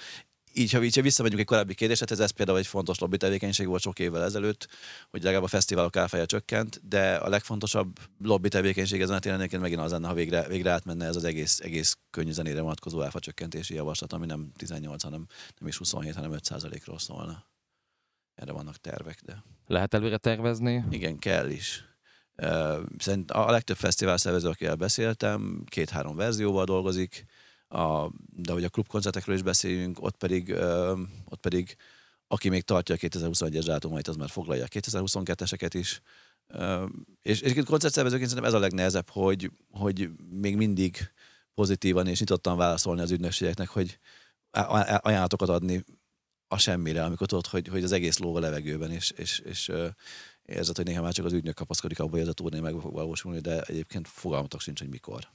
így, 0.54 0.72
ha, 0.72 0.82
így, 0.82 0.96
ha 0.96 1.02
visszamegyünk 1.02 1.40
egy 1.40 1.46
korábbi 1.46 1.74
kérdésre, 1.74 2.06
ez, 2.08 2.20
ez 2.20 2.30
például 2.30 2.58
egy 2.58 2.66
fontos 2.66 2.98
lobby 2.98 3.16
tevékenység 3.16 3.66
volt 3.66 3.82
sok 3.82 3.98
évvel 3.98 4.22
ezelőtt, 4.22 4.68
hogy 5.10 5.22
legalább 5.22 5.44
a 5.44 5.48
fesztiválok 5.48 5.96
áfája 5.96 6.26
csökkent, 6.26 6.88
de 6.88 7.14
a 7.14 7.28
legfontosabb 7.28 7.98
lobby 8.22 8.48
tevékenység 8.48 9.00
ezen 9.00 9.16
a 9.16 9.18
téren 9.18 9.48
megint 9.60 9.80
az 9.80 9.90
lenne, 9.90 10.06
ha 10.06 10.14
végre, 10.14 10.48
végre 10.48 10.70
átmenne 10.70 11.06
ez 11.06 11.16
az 11.16 11.24
egész, 11.24 11.60
egész 11.60 11.98
könnyű 12.10 12.32
zenére 12.32 12.60
vonatkozó 12.60 13.02
áfa 13.02 13.18
csökkentési 13.18 13.74
javaslat, 13.74 14.12
ami 14.12 14.26
nem 14.26 14.52
18, 14.56 15.02
hanem 15.02 15.26
nem 15.58 15.68
is 15.68 15.76
27, 15.76 16.14
hanem 16.14 16.32
5% 16.32 16.80
ról 16.84 16.98
szólna. 16.98 17.44
Erre 18.34 18.52
vannak 18.52 18.76
tervek, 18.76 19.20
de... 19.24 19.42
Lehet 19.66 19.94
előre 19.94 20.16
tervezni? 20.16 20.84
Igen, 20.90 21.18
kell 21.18 21.50
is. 21.50 21.84
Szerint 22.98 23.30
a 23.30 23.50
legtöbb 23.50 23.76
fesztivál 23.76 24.16
szervező, 24.16 24.48
akivel 24.48 24.74
beszéltem, 24.74 25.64
két-három 25.66 26.16
verzióval 26.16 26.64
dolgozik, 26.64 27.26
a, 27.68 28.10
de 28.36 28.52
hogy 28.52 28.64
a 28.64 28.68
klubkoncertekről 28.68 29.34
is 29.34 29.42
beszéljünk, 29.42 30.02
ott 30.02 30.16
pedig, 30.16 30.50
ott 31.24 31.40
pedig 31.40 31.76
aki 32.28 32.48
még 32.48 32.62
tartja 32.62 32.94
a 32.94 32.98
2021-es 32.98 33.62
dátumait, 33.64 34.08
az 34.08 34.16
már 34.16 34.30
foglalja 34.30 34.64
a 34.64 34.68
2022-eseket 34.68 35.70
is. 35.72 36.00
Ö, 36.46 36.86
és, 37.22 37.40
és 37.40 37.62
koncertszervezőként 37.64 38.28
szerintem 38.28 38.54
ez 38.54 38.58
a 38.58 38.62
legnehezebb, 38.62 39.08
hogy, 39.08 39.50
hogy 39.70 40.10
még 40.30 40.56
mindig 40.56 40.96
pozitívan 41.54 42.06
és 42.06 42.20
nyitottan 42.20 42.56
válaszolni 42.56 43.00
az 43.00 43.10
ügynökségeknek, 43.10 43.68
hogy 43.68 43.98
ajánlatokat 45.00 45.48
adni 45.48 45.84
a 46.48 46.58
semmire, 46.58 47.04
amikor 47.04 47.26
tudod, 47.26 47.46
hogy, 47.46 47.68
hogy 47.68 47.84
az 47.84 47.92
egész 47.92 48.18
ló 48.18 48.34
a 48.34 48.40
levegőben, 48.40 48.90
és, 48.90 49.10
és, 49.10 49.38
és 49.38 49.72
érzed, 50.42 50.76
hogy 50.76 50.84
néha 50.84 51.02
már 51.02 51.12
csak 51.12 51.24
az 51.24 51.32
ügynök 51.32 51.54
kapaszkodik 51.54 51.98
abban, 51.98 52.10
hogy 52.10 52.20
ez 52.20 52.28
a 52.28 52.32
turné 52.32 52.60
meg 52.60 52.74
fog 52.80 52.92
valósulni, 52.92 53.40
de 53.40 53.62
egyébként 53.62 54.08
fogalmatok 54.08 54.60
sincs, 54.60 54.80
hogy 54.80 54.88
mikor. 54.88 55.28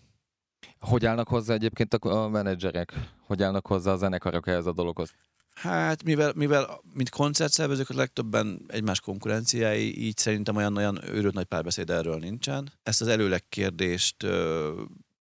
Hogy 0.79 1.05
állnak 1.05 1.27
hozzá 1.27 1.53
egyébként 1.53 1.93
a 1.93 2.27
menedzserek? 2.27 2.93
Hogy 3.27 3.43
állnak 3.43 3.67
hozzá 3.67 3.91
a 3.91 3.97
zenekarok 3.97 4.47
ehhez 4.47 4.65
a 4.65 4.71
dologhoz? 4.71 5.13
Hát, 5.53 6.03
mivel, 6.03 6.31
mivel 6.35 6.81
mint 6.93 7.09
koncertszervezők 7.09 7.89
a 7.89 7.95
legtöbben 7.95 8.61
egymás 8.67 8.99
konkurenciái, 8.99 10.05
így 10.05 10.17
szerintem 10.17 10.55
olyan, 10.55 10.77
olyan 10.77 10.99
őrült 11.09 11.33
nagy 11.33 11.45
párbeszéd 11.45 11.89
erről 11.89 12.17
nincsen. 12.17 12.71
Ezt 12.83 13.01
az 13.01 13.07
előleg 13.07 13.43
kérdést 13.49 14.23
ö, 14.23 14.71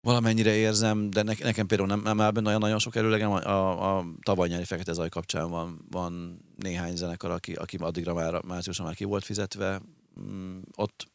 valamennyire 0.01 0.55
érzem, 0.55 1.11
de 1.11 1.23
ne, 1.23 1.33
nekem 1.43 1.67
például 1.67 1.89
nem, 1.89 2.01
nem 2.01 2.21
áll 2.21 2.31
benne 2.31 2.49
olyan 2.49 2.61
nagyon 2.61 2.79
sok 2.79 2.97
előlegem. 2.97 3.31
A, 3.31 3.41
a, 3.45 3.99
a 3.99 4.05
tavaly 4.23 4.49
nyári 4.49 4.65
Fekete 4.65 4.93
Zaj 4.93 5.09
kapcsán 5.09 5.51
van, 5.51 5.87
van 5.91 6.41
néhány 6.57 6.97
zenekar, 6.97 7.31
aki, 7.31 7.53
aki 7.53 7.77
addigra 7.77 8.15
már 8.15 8.43
márciusban 8.45 8.87
már 8.87 8.97
ki 8.97 9.05
volt 9.05 9.25
fizetve. 9.25 9.81
Mm, 10.21 10.59
ott 10.77 11.07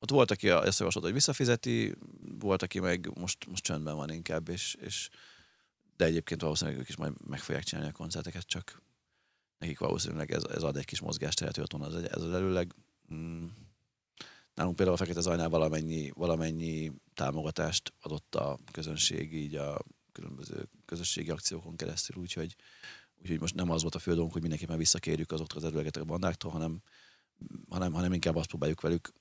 ott 0.00 0.10
volt, 0.10 0.30
aki 0.30 0.48
ezt 0.48 0.78
javasolt, 0.78 1.04
hogy 1.04 1.14
visszafizeti, 1.14 1.94
volt, 2.38 2.62
aki 2.62 2.80
meg 2.80 3.10
most, 3.18 3.46
most 3.46 3.64
csöndben 3.64 3.96
van 3.96 4.10
inkább, 4.10 4.48
és, 4.48 4.76
és 4.80 5.08
de 5.96 6.04
egyébként 6.04 6.40
valószínűleg 6.40 6.80
ők 6.80 6.88
is 6.88 6.96
majd 6.96 7.12
meg 7.26 7.38
fogják 7.38 7.64
csinálni 7.64 7.90
a 7.90 7.96
koncerteket, 7.96 8.46
csak 8.46 8.82
nekik 9.58 9.78
valószínűleg 9.78 10.32
ez, 10.32 10.44
ez 10.44 10.62
ad 10.62 10.76
egy 10.76 10.84
kis 10.84 11.00
mozgást, 11.00 11.40
hogy 11.40 11.60
ott 11.60 11.72
van 11.72 11.84
ez, 11.84 12.22
az 12.22 12.32
előleg. 12.32 12.74
Mm. 13.14 13.46
Nálunk 14.54 14.76
például 14.76 14.96
a 14.96 15.00
Fekete 15.00 15.20
Zajnál 15.20 15.48
valamennyi, 15.48 16.10
valamennyi 16.14 16.92
támogatást 17.14 17.92
adott 18.00 18.34
a 18.34 18.58
közönség 18.72 19.34
így 19.34 19.54
a 19.54 19.82
különböző 20.12 20.68
közösségi 20.84 21.30
akciókon 21.30 21.76
keresztül, 21.76 22.22
úgyhogy, 22.22 22.56
úgyhogy 23.20 23.40
most 23.40 23.54
nem 23.54 23.70
az 23.70 23.82
volt 23.82 23.94
a 23.94 23.98
fő 23.98 24.10
dolgunk, 24.10 24.32
hogy 24.32 24.40
mindenképpen 24.40 24.78
visszakérjük 24.78 25.32
azoktól 25.32 25.58
az 25.58 25.64
előlegeket 25.64 26.02
a 26.02 26.04
bandáktól, 26.04 26.50
hanem, 26.50 26.82
hanem, 27.68 27.92
hanem 27.92 28.12
inkább 28.12 28.36
azt 28.36 28.48
próbáljuk 28.48 28.80
velük 28.80 29.12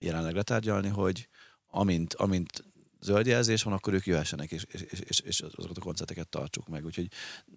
jelenleg 0.00 0.34
letárgyalni, 0.34 0.88
hogy 0.88 1.28
amint, 1.66 2.14
amint 2.14 2.64
zöld 3.00 3.26
jelzés 3.26 3.62
van, 3.62 3.72
akkor 3.72 3.92
ők 3.92 4.06
jöhessenek, 4.06 4.50
és, 4.50 4.64
és, 4.68 5.00
és, 5.00 5.20
és 5.20 5.40
azokat 5.40 5.76
a 5.76 5.80
koncerteket 5.80 6.28
tartsuk 6.28 6.68
meg. 6.68 6.84
Úgyhogy 6.84 7.08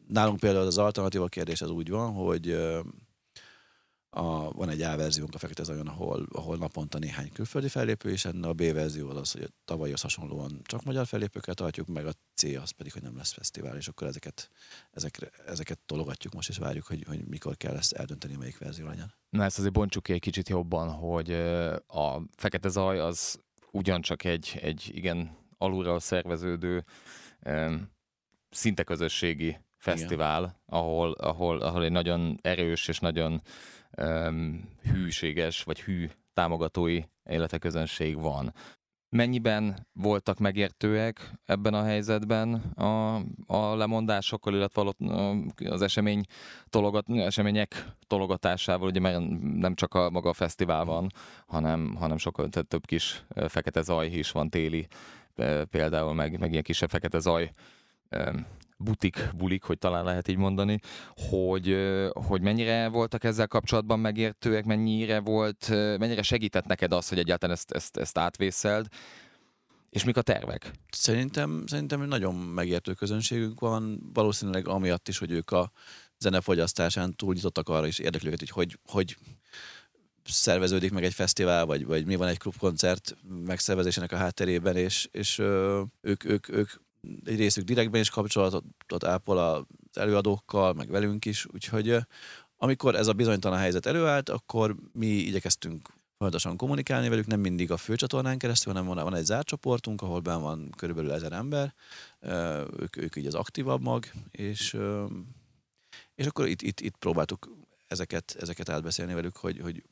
nálunk 0.08 0.39
például 0.39 0.65
az 0.65 0.77
alternatíva 0.77 1.27
kérdés 1.27 1.62
az 1.62 1.69
úgy 1.69 1.89
van, 1.89 2.13
hogy 2.13 2.58
a, 4.15 4.52
van 4.52 4.69
egy 4.69 4.82
A 4.82 4.95
verziónk 4.95 5.34
a 5.36 5.38
Fekete 5.38 5.63
Zajon, 5.63 5.88
ahol, 5.88 6.28
ahol 6.32 6.58
naponta 6.58 6.97
néhány 6.97 7.32
külföldi 7.32 7.67
fellépő, 7.67 8.10
és 8.10 8.26
ennek 8.26 8.49
a 8.49 8.54
B 8.54 8.62
verzió 8.62 9.10
az, 9.10 9.32
hogy 9.32 9.43
a 9.43 9.47
tavalyhoz 9.65 10.02
hasonlóan 10.02 10.62
csak 10.63 10.84
magyar 10.84 11.06
fellépőket 11.06 11.56
tartjuk, 11.56 11.88
meg 11.88 12.06
a 12.06 12.12
C 12.36 12.43
az 12.43 12.71
pedig, 12.71 12.93
hogy 12.93 13.02
nem 13.02 13.17
lesz 13.17 13.32
fesztivál, 13.32 13.76
és 13.76 13.88
akkor 13.88 14.08
ezeket, 14.08 14.49
ezekre, 14.91 15.30
ezeket 15.45 15.80
tologatjuk 15.86 16.34
most, 16.34 16.49
és 16.49 16.58
várjuk, 16.58 16.86
hogy, 16.86 17.04
hogy 17.08 17.26
mikor 17.26 17.58
kell 17.58 17.76
ezt 17.76 17.93
eldönteni, 17.93 18.36
melyik 18.36 18.58
verzió 18.58 18.88
legyen. 18.88 19.13
Na 19.30 19.43
ezt 19.43 19.58
azért 19.58 19.73
bontsuk 19.73 20.04
ki 20.04 20.13
egy 20.13 20.19
kicsit 20.19 20.49
jobban, 20.49 20.89
hogy 20.89 21.32
a 21.88 22.21
Fekete 22.36 22.69
Zaj 22.69 22.99
az 22.99 23.39
ugyancsak 23.71 24.23
egy, 24.23 24.60
egy 24.62 24.91
igen 24.93 25.38
alulra 25.58 25.99
szerveződő, 25.99 26.84
szinte 28.49 28.84
közösségi 28.84 29.58
fesztivál, 29.78 30.62
ahol, 30.65 31.12
ahol, 31.12 31.62
ahol 31.62 31.84
egy 31.84 31.91
nagyon 31.91 32.39
erős 32.41 32.88
és 32.88 32.99
nagyon 32.99 33.41
um, 33.97 34.69
hűséges 34.82 35.63
vagy 35.63 35.82
hű 35.82 36.10
támogatói 36.34 37.01
életeközönség 37.23 38.21
van. 38.21 38.53
Mennyiben 39.10 39.88
voltak 39.93 40.39
megértőek 40.39 41.32
ebben 41.45 41.73
a 41.73 41.84
helyzetben 41.84 42.53
a, 42.53 43.15
a 43.47 43.75
lemondásokkal, 43.75 44.53
illetve 44.53 44.93
az 45.69 45.82
esemény 45.82 46.25
tologat, 46.69 47.10
események 47.10 47.86
tologatásával, 48.08 48.88
ugye 48.88 48.99
mert 48.99 49.19
nem 49.39 49.73
csak 49.75 49.93
a 49.93 50.10
maga 50.10 50.29
a 50.29 50.34
fesztivál 50.34 50.86
van, 50.86 51.12
hanem, 51.47 51.95
hanem 51.95 52.17
sokkal 52.17 52.49
több 52.49 52.86
kis 52.86 53.25
fekete 53.47 53.82
zaj 53.82 54.08
is 54.08 54.32
van 54.32 54.49
téli, 54.49 54.88
például 55.69 56.13
meg, 56.13 56.39
meg 56.39 56.51
ilyen 56.51 56.63
kisebb 56.63 56.89
fekete 56.89 57.19
zaj 57.19 57.51
butik 58.84 59.30
bulik, 59.36 59.63
hogy 59.63 59.78
talán 59.78 60.04
lehet 60.04 60.28
így 60.28 60.38
mondani, 60.38 60.80
hogy, 61.30 61.78
hogy 62.13 62.41
mennyire 62.41 62.88
voltak 62.88 63.24
ezzel 63.24 63.48
kapcsolatban 63.48 64.00
megértőek, 64.00 64.65
mennyire 64.65 65.19
volt, 65.19 65.69
mennyire 65.69 66.22
segített 66.22 66.65
neked 66.65 66.93
az, 66.93 67.10
hogy 67.10 67.19
egyáltalán 67.19 67.56
ezt, 67.56 67.72
ezt, 67.72 67.98
ezt 67.98 68.17
átvészeld, 68.17 68.88
és 69.89 70.04
mik 70.04 70.17
a 70.17 70.22
tervek? 70.22 70.72
Szerintem, 70.91 71.63
szerintem 71.65 72.02
nagyon 72.02 72.36
megértő 72.36 72.93
közönségünk 72.93 73.60
van, 73.60 74.10
valószínűleg 74.13 74.67
amiatt 74.67 75.08
is, 75.08 75.17
hogy 75.17 75.32
ők 75.32 75.52
a 75.52 75.72
zenefogyasztásán 76.19 77.15
túl 77.15 77.34
nyitottak 77.34 77.69
arra 77.69 77.88
is 77.88 78.00
érdekli 78.00 78.30
hogy, 78.30 78.48
hogy 78.50 78.78
hogy 78.86 79.17
szerveződik 80.34 80.91
meg 80.91 81.04
egy 81.04 81.13
fesztivál, 81.13 81.65
vagy, 81.65 81.86
vagy 81.86 82.06
mi 82.06 82.15
van 82.15 82.28
egy 82.28 82.38
klubkoncert 82.38 83.15
megszervezésének 83.46 84.12
a 84.12 84.17
hátterében, 84.17 84.76
és, 84.76 85.08
és 85.12 85.39
ők, 86.02 86.26
ők, 86.26 86.50
ők 86.50 86.69
egy 87.24 87.38
részük 87.38 87.63
direktben 87.63 88.02
is 88.02 88.10
kapcsolatot 88.10 89.04
ápol 89.04 89.38
az 89.38 89.98
előadókkal, 89.98 90.74
meg 90.74 90.89
velünk 90.89 91.26
is, 91.26 91.46
úgyhogy 91.54 91.98
amikor 92.58 92.96
ez 92.96 93.08
a 93.08 93.13
bizonytalan 93.13 93.60
helyzet 93.60 93.86
előállt, 93.86 94.30
akkor 94.30 94.76
mi 94.92 95.08
igyekeztünk 95.08 95.89
folyamatosan 96.18 96.58
kommunikálni 96.58 97.10
velük, 97.10 97.28
nem 97.28 97.39
mindig 97.39 97.72
a 97.72 97.78
főcsatornán 97.78 98.38
keresztül, 98.38 98.74
hanem 98.74 98.88
van, 98.88 99.04
van 99.04 99.16
egy 99.16 99.26
zárt 99.26 99.48
csoportunk, 99.48 100.02
ahol 100.02 100.20
ben 100.20 100.42
van 100.42 100.70
körülbelül 100.78 101.12
ezer 101.12 101.32
ember, 101.32 101.74
ők, 102.80 102.98
ők 102.98 103.16
így 103.16 103.26
az 103.26 103.36
aktívabb 103.36 103.82
mag, 103.82 104.06
és, 104.32 104.78
és 106.16 106.26
akkor 106.26 106.48
itt, 106.48 106.62
itt, 106.62 106.80
itt 106.80 106.98
próbáltuk 106.98 107.50
ezeket, 107.88 108.36
ezeket 108.39 108.70
átbeszélni 108.70 109.13
velük, 109.13 109.38
hogy, 109.38 109.60
hogy 109.60 109.84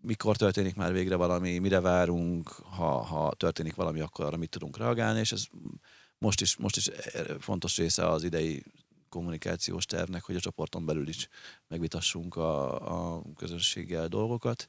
mikor 0.00 0.36
történik 0.36 0.74
már 0.74 0.92
végre 0.92 1.16
valami, 1.16 1.58
mire 1.58 1.80
várunk, 1.80 2.48
ha, 2.48 3.02
ha 3.02 3.34
történik 3.36 3.74
valami, 3.74 4.00
akkor 4.00 4.24
arra 4.24 4.36
mit 4.36 4.50
tudunk 4.50 4.76
reagálni, 4.76 5.18
és 5.18 5.32
ez 5.32 5.44
most 6.18 6.40
is, 6.40 6.56
most 6.56 6.76
is 6.76 6.90
fontos 7.38 7.76
része 7.76 8.08
az 8.08 8.22
idei 8.24 8.64
kommunikációs 9.08 9.84
tervnek, 9.84 10.22
hogy 10.22 10.36
a 10.36 10.40
csoporton 10.40 10.86
belül 10.86 11.08
is 11.08 11.28
megvitassunk 11.68 12.36
a, 12.36 13.16
a 13.16 13.22
közönséggel 13.36 14.08
dolgokat. 14.08 14.68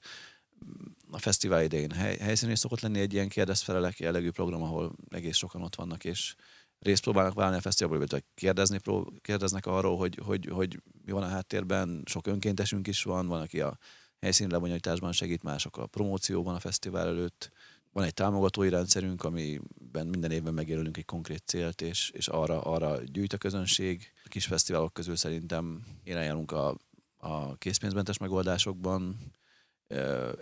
A 1.12 1.18
fesztivál 1.18 1.64
idején 1.64 1.92
hely, 1.92 2.18
helyszínén 2.18 2.54
is 2.54 2.60
szokott 2.60 2.80
lenni 2.80 3.00
egy 3.00 3.14
ilyen 3.14 3.28
kérdezfelelek 3.28 4.00
jellegű 4.00 4.30
program, 4.30 4.64
ahol 4.64 4.96
egész 5.10 5.38
sokan 5.38 5.62
ott 5.62 5.76
vannak, 5.76 6.04
és 6.04 6.36
részt 6.80 7.04
próbálnak 7.04 7.34
válni 7.34 7.56
a 7.58 7.62
fesztiválból, 7.62 8.08
vagy 8.10 8.24
kérdezni, 8.36 8.78
pró, 8.78 9.14
kérdeznek 9.22 9.66
arról, 9.66 9.98
hogy, 9.98 10.20
hogy, 10.24 10.46
hogy 10.46 10.82
mi 11.06 11.12
van 11.12 11.24
a 11.24 11.28
háttérben, 11.28 12.04
sok 12.06 12.28
önkéntesünk 12.28 12.88
is 12.88 13.04
van, 13.04 13.28
van, 13.28 13.42
aki 13.42 13.62
a 13.62 13.78
helyszíni 14.22 14.52
lebonyolításban 14.52 15.12
segít, 15.12 15.44
mások 15.44 15.78
a 15.78 15.86
promócióban 15.86 16.56
a 16.56 16.60
fesztivál 16.60 17.08
előtt. 17.08 17.52
Van 17.92 18.04
egy 18.04 18.14
támogatói 18.14 18.70
rendszerünk, 18.70 19.24
amiben 19.24 20.08
minden 20.08 20.32
évben 20.32 20.54
megjelölünk 20.54 20.98
egy 20.98 21.06
konkrét 21.06 21.44
célt, 21.46 21.82
és, 21.82 22.10
és 22.10 22.28
arra, 22.28 22.62
arra 22.62 23.04
gyűjt 23.04 23.34
a 23.34 23.38
közönség. 23.38 24.12
A 24.24 24.28
kis 24.28 24.46
fesztiválok 24.46 24.94
közül 24.94 25.16
szerintem 25.16 25.86
irányulunk 26.04 26.52
a, 26.52 26.78
a 27.18 27.56
készpénzmentes 27.56 28.18
megoldásokban. 28.18 29.18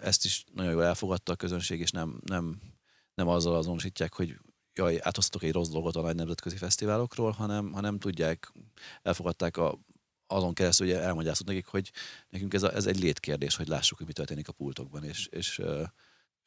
Ezt 0.02 0.26
is 0.26 0.44
nagyon 0.54 0.72
jól 0.72 0.84
elfogadta 0.84 1.32
a 1.32 1.36
közönség, 1.36 1.80
és 1.80 1.92
nem, 1.92 2.22
nem, 2.26 2.62
nem 3.14 3.28
azzal 3.28 3.56
azonosítják, 3.56 4.14
hogy 4.14 4.38
jaj, 4.74 5.00
áthoztatok 5.02 5.44
egy 5.44 5.54
rossz 5.54 5.70
dolgot 5.70 5.96
a 5.96 6.02
nagy 6.02 6.16
nemzetközi 6.16 6.58
fesztiválokról, 6.58 7.32
hanem, 7.32 7.72
hanem 7.72 8.00
tudják, 8.00 8.54
elfogadták 9.02 9.58
a, 9.58 9.80
azon 10.28 10.54
keresztül, 10.54 10.88
hogy 10.88 10.96
elmagyaráztuk 10.96 11.48
nekik, 11.48 11.66
hogy 11.66 11.92
nekünk 12.30 12.54
ez, 12.54 12.64
a, 12.64 12.74
ez 12.74 12.86
egy 12.86 13.00
létkérdés, 13.00 13.56
hogy 13.56 13.68
lássuk, 13.68 13.98
hogy 13.98 14.08
mi 14.08 14.14
történik 14.14 14.48
a 14.48 14.52
pultokban, 14.52 15.04
és, 15.04 15.28
és 15.28 15.62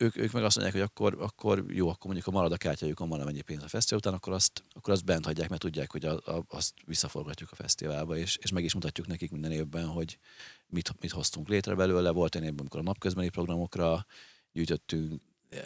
ők, 0.01 0.17
ők 0.17 0.33
meg 0.33 0.45
azt 0.45 0.57
mondják, 0.57 0.77
hogy 0.77 0.91
akkor, 0.91 1.17
akkor 1.23 1.65
jó, 1.69 1.89
akkor 1.89 2.05
mondjuk 2.05 2.27
a 2.27 2.31
marad 2.31 2.53
a 2.53 2.57
kártyájukon 2.57 3.09
van 3.09 3.21
mennyi 3.21 3.41
pénz 3.41 3.63
a 3.63 3.69
fesztivál 3.69 3.99
után, 3.99 4.15
akkor 4.15 4.33
azt, 4.33 4.65
akkor 4.73 4.93
azt 4.93 5.05
bent 5.05 5.25
hagyják, 5.25 5.49
mert 5.49 5.61
tudják, 5.61 5.91
hogy 5.91 6.05
a, 6.05 6.13
a, 6.13 6.45
azt 6.49 6.75
visszaforgatjuk 6.87 7.51
a 7.53 7.55
fesztiválba, 7.55 8.17
és, 8.17 8.37
és 8.37 8.51
meg 8.51 8.65
is 8.65 8.75
mutatjuk 8.75 9.07
nekik 9.07 9.31
minden 9.31 9.53
évben, 9.53 9.87
hogy 9.87 10.19
mit, 10.67 10.95
mit 11.01 11.11
hoztunk 11.11 11.49
létre 11.49 11.75
belőle. 11.75 12.11
Volt 12.11 12.35
egy 12.35 12.43
évben, 12.43 12.59
amikor 12.59 12.81
a 12.81 12.83
napközbeni 12.83 13.29
programokra 13.29 14.07
gyűjtöttünk, 14.53 15.21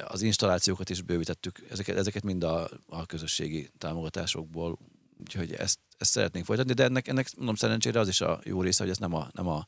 az 0.05 0.23
installációkat 0.23 0.91
is 0.91 1.03
bővítettük, 1.03 1.65
ezeket, 1.71 1.97
ezeket 1.97 2.23
mind 2.23 2.45
a, 2.45 2.69
a 2.87 3.07
közösségi 3.07 3.71
támogatásokból 3.79 4.79
Úgyhogy 5.21 5.53
ezt, 5.53 5.79
ezt 5.99 6.11
szeretnénk 6.11 6.45
folytatni, 6.45 6.73
de 6.73 6.85
ennek, 6.85 7.09
ennek 7.09 7.37
mondom 7.37 7.55
szerencsére 7.55 8.01
az 8.01 8.09
is 8.09 8.21
a 8.21 8.41
jó 8.45 8.63
része, 8.63 8.83
hogy 8.83 8.91
ezt 8.91 9.01
nem 9.01 9.15
a, 9.15 9.29
nem 9.33 9.49
a, 9.49 9.67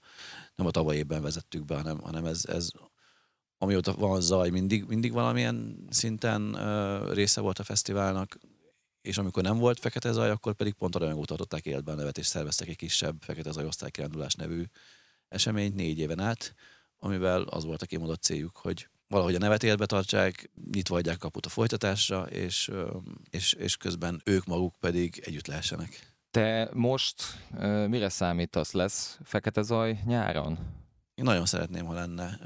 nem 0.54 0.66
a 0.66 0.70
tavaly 0.70 0.96
évben 0.96 1.22
vezettük 1.22 1.64
be, 1.64 1.76
hanem, 1.76 1.98
hanem 1.98 2.24
ez, 2.24 2.44
ez 2.48 2.70
amióta 3.58 3.94
van 3.94 4.20
zaj, 4.20 4.50
mindig, 4.50 4.84
mindig 4.84 5.12
valamilyen 5.12 5.86
szinten 5.90 6.42
uh, 6.42 7.14
része 7.14 7.40
volt 7.40 7.58
a 7.58 7.64
fesztiválnak, 7.64 8.38
és 9.06 9.18
amikor 9.18 9.42
nem 9.42 9.58
volt 9.58 9.80
Fekete 9.80 10.12
Zaj, 10.12 10.30
akkor 10.30 10.54
pedig 10.54 10.72
pont 10.72 10.96
arra 10.96 11.14
meg 11.14 11.24
tartották 11.24 11.66
életben 11.66 11.94
a 11.94 11.98
nevet, 11.98 12.18
és 12.18 12.26
szerveztek 12.26 12.68
egy 12.68 12.76
kisebb 12.76 13.16
Fekete 13.20 13.50
Zaj 13.50 13.64
osztálykirándulás 13.64 14.34
nevű 14.34 14.62
eseményt 15.28 15.74
négy 15.74 15.98
éven 15.98 16.20
át, 16.20 16.54
amivel 16.98 17.42
az 17.42 17.64
volt 17.64 17.82
a 17.82 17.86
kimondott 17.86 18.22
céljuk, 18.22 18.56
hogy 18.56 18.88
valahogy 19.08 19.34
a 19.34 19.38
nevet 19.38 19.62
életbe 19.62 19.86
tartsák, 19.86 20.50
nyitva 20.72 20.96
adják 20.96 21.18
kaput 21.18 21.46
a 21.46 21.48
folytatásra, 21.48 22.22
és, 22.22 22.70
és, 23.30 23.52
és 23.52 23.76
közben 23.76 24.20
ők 24.24 24.44
maguk 24.44 24.74
pedig 24.80 25.22
együtt 25.24 25.46
lehessenek. 25.46 26.14
Te 26.30 26.70
most 26.72 27.22
mire 27.86 28.08
számítasz? 28.08 28.72
Lesz 28.72 29.18
Fekete 29.22 29.62
Zaj 29.62 29.98
nyáron? 30.04 30.58
Én 31.14 31.24
nagyon 31.24 31.46
szeretném, 31.46 31.84
ha 31.84 31.92
lenne. 31.92 32.38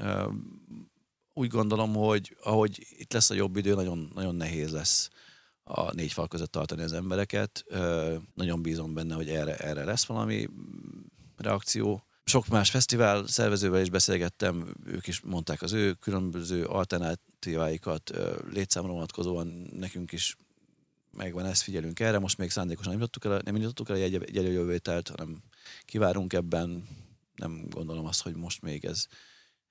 Úgy 1.41 1.49
gondolom, 1.49 1.93
hogy 1.93 2.37
ahogy 2.43 2.87
itt 2.97 3.13
lesz 3.13 3.29
a 3.29 3.33
jobb 3.33 3.55
idő, 3.55 3.73
nagyon, 3.73 4.11
nagyon 4.13 4.35
nehéz 4.35 4.71
lesz 4.71 5.09
a 5.63 5.93
négy 5.93 6.11
fal 6.11 6.27
között 6.27 6.51
tartani 6.51 6.81
az 6.81 6.93
embereket. 6.93 7.65
Nagyon 8.33 8.61
bízom 8.61 8.93
benne, 8.93 9.15
hogy 9.15 9.29
erre, 9.29 9.57
erre 9.57 9.83
lesz 9.83 10.05
valami 10.05 10.47
reakció 11.37 12.03
sok 12.23 12.47
más 12.47 12.69
fesztivál 12.69 13.27
szervezővel 13.27 13.81
is 13.81 13.89
beszélgettem, 13.89 14.75
ők 14.85 15.07
is 15.07 15.21
mondták 15.21 15.61
az 15.61 15.73
ő 15.73 15.93
különböző 15.93 16.65
alternatíváikat, 16.65 18.11
létszámra 18.49 18.91
vonatkozóan 18.91 19.47
nekünk 19.71 20.11
is 20.11 20.37
megvan, 21.11 21.45
ezt 21.45 21.61
figyelünk 21.61 21.99
erre. 21.99 22.19
Most 22.19 22.37
még 22.37 22.49
szándékosan 22.49 22.91
nem 22.91 22.99
nyitottuk 22.99 23.31
el, 23.31 23.41
nem 23.43 23.55
nyitottuk 23.55 23.89
el 23.89 23.95
egy, 23.95 24.15
egy 24.15 24.37
előjövételt, 24.37 25.07
hanem 25.07 25.43
kivárunk 25.85 26.33
ebben. 26.33 26.87
Nem 27.35 27.65
gondolom 27.69 28.05
azt, 28.05 28.21
hogy 28.21 28.35
most 28.35 28.61
még 28.61 28.85
ez 28.85 29.07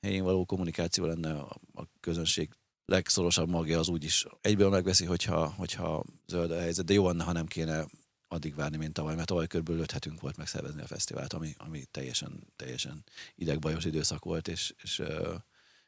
helyén 0.00 0.22
való 0.22 0.44
kommunikáció 0.44 1.04
lenne 1.04 1.32
a, 1.32 1.56
a 1.74 1.82
közönség 2.00 2.50
legszorosabb 2.84 3.48
magja 3.48 3.78
az 3.78 3.88
úgyis 3.88 4.26
egyből 4.40 4.70
megveszi, 4.70 5.04
hogyha, 5.04 5.48
hogyha 5.48 6.04
zöld 6.26 6.50
a 6.50 6.60
helyzet, 6.60 6.84
de 6.84 6.92
jó 6.92 7.06
lenne, 7.06 7.24
ha 7.24 7.32
nem 7.32 7.46
kéne 7.46 7.86
addig 8.28 8.54
várni, 8.54 8.76
mint 8.76 8.92
tavaly, 8.92 9.14
mert 9.14 9.26
tavaly 9.26 9.46
kb. 9.46 9.68
5 9.68 9.90
hetünk 9.90 10.20
volt 10.20 10.36
megszervezni 10.36 10.82
a 10.82 10.86
fesztivált, 10.86 11.32
ami, 11.32 11.54
ami 11.58 11.84
teljesen, 11.90 12.52
teljesen 12.56 13.04
idegbajos 13.34 13.84
időszak 13.84 14.24
volt, 14.24 14.48
és, 14.48 14.74
és, 14.82 15.02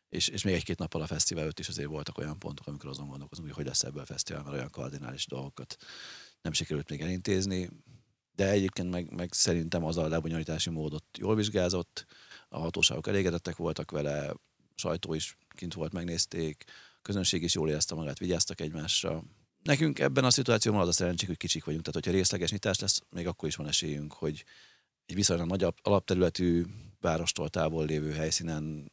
és, 0.08 0.28
és 0.28 0.42
még 0.42 0.54
egy-két 0.54 0.78
nappal 0.78 1.02
a 1.02 1.06
fesztivál 1.06 1.42
előtt 1.42 1.58
is 1.58 1.68
azért 1.68 1.88
voltak 1.88 2.18
olyan 2.18 2.38
pontok, 2.38 2.66
amikor 2.66 2.90
azon 2.90 3.08
gondolkozunk, 3.08 3.46
hogy 3.48 3.56
hogy 3.56 3.66
lesz 3.66 3.82
ebből 3.82 4.02
a 4.02 4.06
fesztivál, 4.06 4.42
mert 4.42 4.54
olyan 4.54 4.70
kardinális 4.70 5.26
dolgokat 5.26 5.76
nem 6.40 6.52
sikerült 6.52 6.90
még 6.90 7.00
elintézni, 7.00 7.70
de 8.34 8.48
egyébként 8.48 8.90
meg, 8.90 9.14
meg 9.14 9.32
szerintem 9.32 9.84
az 9.84 9.96
a 9.96 10.08
lebonyolítási 10.08 10.70
módot 10.70 11.04
jól 11.18 11.34
vizsgázott, 11.34 12.06
a 12.52 12.58
hatóságok 12.58 13.06
elégedettek 13.06 13.56
voltak 13.56 13.90
vele, 13.90 14.34
sajtó 14.74 15.14
is 15.14 15.36
kint 15.48 15.74
volt, 15.74 15.92
megnézték, 15.92 16.64
közönség 17.02 17.42
is 17.42 17.54
jól 17.54 17.68
érezte 17.68 17.94
magát, 17.94 18.18
vigyáztak 18.18 18.60
egymásra, 18.60 19.22
Nekünk 19.62 19.98
ebben 19.98 20.24
a 20.24 20.30
szituációban 20.30 20.80
az 20.80 20.88
a 20.88 20.92
szerencsénk, 20.92 21.28
hogy 21.28 21.38
kicsik 21.38 21.64
vagyunk, 21.64 21.84
tehát 21.84 22.04
hogyha 22.04 22.18
részleges 22.18 22.50
nyitás 22.50 22.78
lesz, 22.78 23.02
még 23.10 23.26
akkor 23.26 23.48
is 23.48 23.56
van 23.56 23.66
esélyünk, 23.66 24.12
hogy 24.12 24.44
egy 25.06 25.14
viszonylag 25.14 25.46
nagy 25.46 25.66
alapterületű, 25.82 26.64
várostól 27.00 27.48
távol 27.48 27.86
lévő 27.86 28.12
helyszínen, 28.12 28.92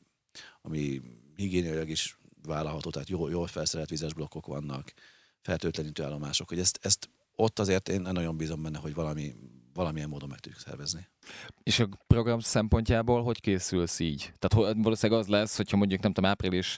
ami 0.61 1.01
higiéniailag 1.35 1.89
is 1.89 2.17
vállalható, 2.43 2.89
tehát 2.89 3.09
jól, 3.09 3.29
jól 3.29 3.47
felszerelt 3.47 3.89
vizes 3.89 4.13
blokkok 4.13 4.45
vannak, 4.45 4.93
fertőtlenítő 5.41 6.03
állomások, 6.03 6.49
hogy 6.49 6.59
ezt, 6.59 6.79
ezt 6.81 7.09
ott 7.35 7.59
azért 7.59 7.89
én 7.89 8.01
nagyon 8.01 8.37
bízom 8.37 8.61
benne, 8.61 8.77
hogy 8.77 8.93
valami, 8.93 9.35
valamilyen 9.79 10.09
módon 10.09 10.29
meg 10.29 10.39
tudjuk 10.39 10.61
szervezni. 10.61 11.07
És 11.63 11.79
a 11.79 11.87
program 12.07 12.39
szempontjából 12.39 13.23
hogy 13.23 13.41
készülsz 13.41 13.99
így? 13.99 14.31
Tehát 14.39 14.75
valószínűleg 14.77 15.21
az 15.21 15.27
lesz, 15.27 15.57
hogyha 15.57 15.77
mondjuk 15.77 16.01
nem 16.01 16.13
tudom, 16.13 16.29
április 16.29 16.77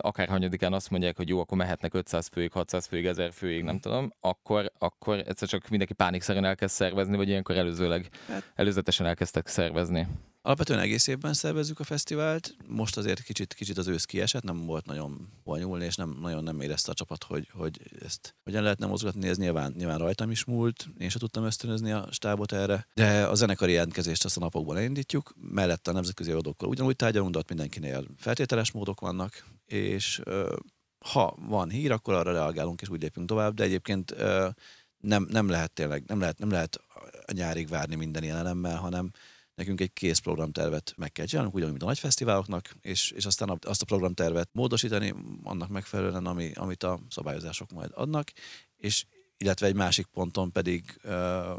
akár 0.00 0.28
hanyadikán 0.28 0.72
azt 0.72 0.90
mondják, 0.90 1.16
hogy 1.16 1.28
jó, 1.28 1.40
akkor 1.40 1.58
mehetnek 1.58 1.94
500 1.94 2.26
főig, 2.26 2.52
600 2.52 2.86
főig, 2.86 3.06
1000 3.06 3.32
főig, 3.32 3.62
nem 3.62 3.78
tudom, 3.78 4.12
akkor, 4.20 4.72
akkor 4.78 5.18
egyszer 5.18 5.48
csak 5.48 5.68
mindenki 5.68 5.94
pánikszerűen 5.94 6.44
elkezd 6.44 6.74
szervezni, 6.74 7.16
vagy 7.16 7.28
ilyenkor 7.28 7.56
előzőleg, 7.56 8.08
hát, 8.28 8.52
előzetesen 8.54 9.06
elkezdtek 9.06 9.46
szervezni. 9.46 10.06
Alapvetően 10.46 10.80
egész 10.80 11.06
évben 11.06 11.32
szervezzük 11.32 11.80
a 11.80 11.84
fesztivált. 11.84 12.56
Most 12.66 12.96
azért 12.96 13.22
kicsit, 13.22 13.54
kicsit 13.54 13.78
az 13.78 13.86
ősz 13.86 14.04
kiesett, 14.04 14.42
nem 14.42 14.66
volt 14.66 14.86
nagyon 14.86 15.28
hol 15.44 15.58
nyúlni, 15.58 15.84
és 15.84 15.96
nem, 15.96 16.18
nagyon 16.20 16.42
nem 16.42 16.60
érezte 16.60 16.90
a 16.90 16.94
csapat, 16.94 17.24
hogy, 17.24 17.48
hogy 17.52 17.80
ezt 18.04 18.34
hogyan 18.44 18.62
lehetne 18.62 18.86
mozgatni. 18.86 19.28
Ez 19.28 19.36
nyilván, 19.36 19.74
nyilván 19.76 19.98
rajtam 19.98 20.30
is 20.30 20.44
múlt, 20.44 20.86
én 20.98 21.08
sem 21.08 21.20
tudtam 21.20 21.44
ösztönözni 21.44 21.92
a 21.92 22.08
stábot 22.10 22.52
erre. 22.52 22.86
De 22.94 23.26
a 23.26 23.34
zenekari 23.34 23.72
jelentkezést 23.72 24.24
azt 24.24 24.36
a 24.36 24.40
napokban 24.40 24.76
elindítjuk, 24.76 25.34
mellette 25.50 25.90
a 25.90 25.94
nemzetközi 25.94 26.30
adókkal 26.30 26.68
ugyanúgy 26.68 26.96
tárgyalunk, 26.96 27.32
de 27.32 27.38
ott 27.38 27.48
mindenkinél 27.48 28.04
feltételes 28.16 28.72
módok 28.72 29.00
vannak, 29.00 29.46
és 29.64 30.20
ha 30.98 31.36
van 31.48 31.70
hír, 31.70 31.92
akkor 31.92 32.14
arra 32.14 32.32
reagálunk, 32.32 32.80
és 32.80 32.88
úgy 32.88 33.02
lépünk 33.02 33.28
tovább, 33.28 33.54
de 33.54 33.62
egyébként 33.62 34.14
nem, 34.98 35.26
nem 35.30 35.48
lehet 35.48 35.72
tényleg, 35.72 36.04
nem 36.06 36.20
lehet, 36.20 36.38
nem 36.38 36.50
lehet 36.50 36.80
a 37.26 37.32
nyárig 37.32 37.68
várni 37.68 37.94
minden 37.94 38.22
ilyen 38.22 38.76
hanem 38.76 39.10
nekünk 39.56 39.80
egy 39.80 39.92
kész 39.92 40.18
programtervet 40.18 40.94
meg 40.96 41.12
kell 41.12 41.26
csinálnunk, 41.26 41.54
ugyanúgy, 41.54 41.72
mint 41.72 41.84
a 41.84 41.88
nagy 41.88 41.98
fesztiváloknak, 41.98 42.76
és, 42.80 43.10
és 43.10 43.26
aztán 43.26 43.58
azt 43.60 43.82
a 43.82 43.84
programtervet 43.84 44.48
módosítani 44.52 45.14
annak 45.42 45.68
megfelelően, 45.68 46.26
ami, 46.26 46.50
amit 46.54 46.82
a 46.82 46.98
szabályozások 47.08 47.70
majd 47.70 47.90
adnak, 47.94 48.32
és 48.76 49.04
illetve 49.38 49.66
egy 49.66 49.74
másik 49.74 50.06
ponton 50.06 50.50
pedig 50.50 51.00
uh, 51.04 51.12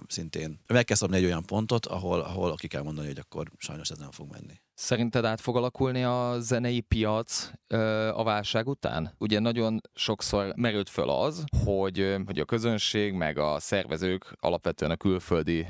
szintén 0.07 0.59
meg 0.67 0.85
kell 0.85 0.95
szabni 0.95 1.17
egy 1.17 1.23
olyan 1.23 1.45
pontot, 1.45 1.85
ahol, 1.85 2.19
ahol 2.19 2.55
ki 2.55 2.67
kell 2.67 2.81
mondani, 2.81 3.07
hogy 3.07 3.19
akkor 3.19 3.51
sajnos 3.57 3.89
ez 3.89 3.97
nem 3.97 4.11
fog 4.11 4.31
menni. 4.31 4.61
Szerinted 4.73 5.25
át 5.25 5.41
fog 5.41 5.55
alakulni 5.55 6.03
a 6.03 6.35
zenei 6.39 6.81
piac 6.81 7.51
ö, 7.67 7.77
a 8.07 8.23
válság 8.23 8.67
után? 8.67 9.13
Ugye 9.17 9.39
nagyon 9.39 9.81
sokszor 9.93 10.53
merült 10.55 10.89
föl 10.89 11.09
az, 11.09 11.43
hogy, 11.63 12.15
hogy 12.25 12.39
a 12.39 12.45
közönség 12.45 13.13
meg 13.13 13.37
a 13.37 13.59
szervezők 13.59 14.35
alapvetően 14.39 14.91
a 14.91 14.95
külföldi 14.95 15.67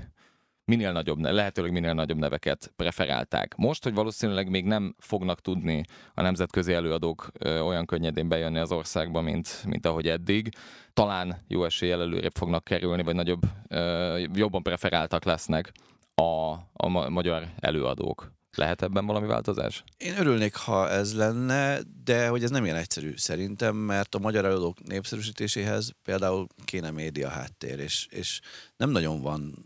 minél 0.68 0.92
nagyobb, 0.92 1.20
lehetőleg 1.20 1.72
minél 1.72 1.94
nagyobb 1.94 2.18
neveket 2.18 2.72
preferálták. 2.76 3.56
Most, 3.56 3.84
hogy 3.84 3.94
valószínűleg 3.94 4.50
még 4.50 4.66
nem 4.66 4.96
fognak 5.00 5.42
tudni 5.42 5.86
a 6.14 6.22
nemzetközi 6.22 6.74
előadók 6.74 7.32
olyan 7.44 7.86
könnyedén 7.86 8.28
bejönni 8.28 8.60
az 8.60 8.72
országba, 8.72 9.22
mint, 9.22 9.64
mint 9.66 9.86
ahogy 9.86 10.08
eddig, 10.08 10.50
talán 10.94 11.38
jó 11.48 11.64
eséllyel 11.64 12.02
előrébb 12.02 12.36
fognak 12.36 12.64
kerülni, 12.64 13.04
vagy 13.04 13.16
nagyobb, 13.16 13.42
jobban 14.34 14.64
preferáltak 14.64 15.24
lesznek 15.24 15.72
a, 16.16 16.52
a 16.74 17.10
magyar 17.10 17.48
előadók. 17.60 18.36
Lehet 18.56 18.82
ebben 18.82 19.06
valami 19.06 19.28
változás? 19.28 19.84
Én 19.98 20.18
örülnék, 20.18 20.56
ha 20.56 20.90
ez 20.90 21.16
lenne, 21.16 21.80
de 22.04 22.28
hogy 22.28 22.44
ez 22.44 22.50
nem 22.50 22.64
ilyen 22.64 22.76
egyszerű 22.76 23.14
szerintem, 23.16 23.76
mert 23.76 24.16
a 24.16 24.20
magyar 24.20 24.46
előadók 24.46 24.84
népszerűsítéséhez 24.84 25.92
például 26.04 26.48
kéne 26.66 26.92
média 26.92 27.30
háttér, 27.30 27.80
és, 27.80 28.08
és 28.10 28.40
nem 28.78 28.90
nagyon 28.90 29.22
van 29.22 29.66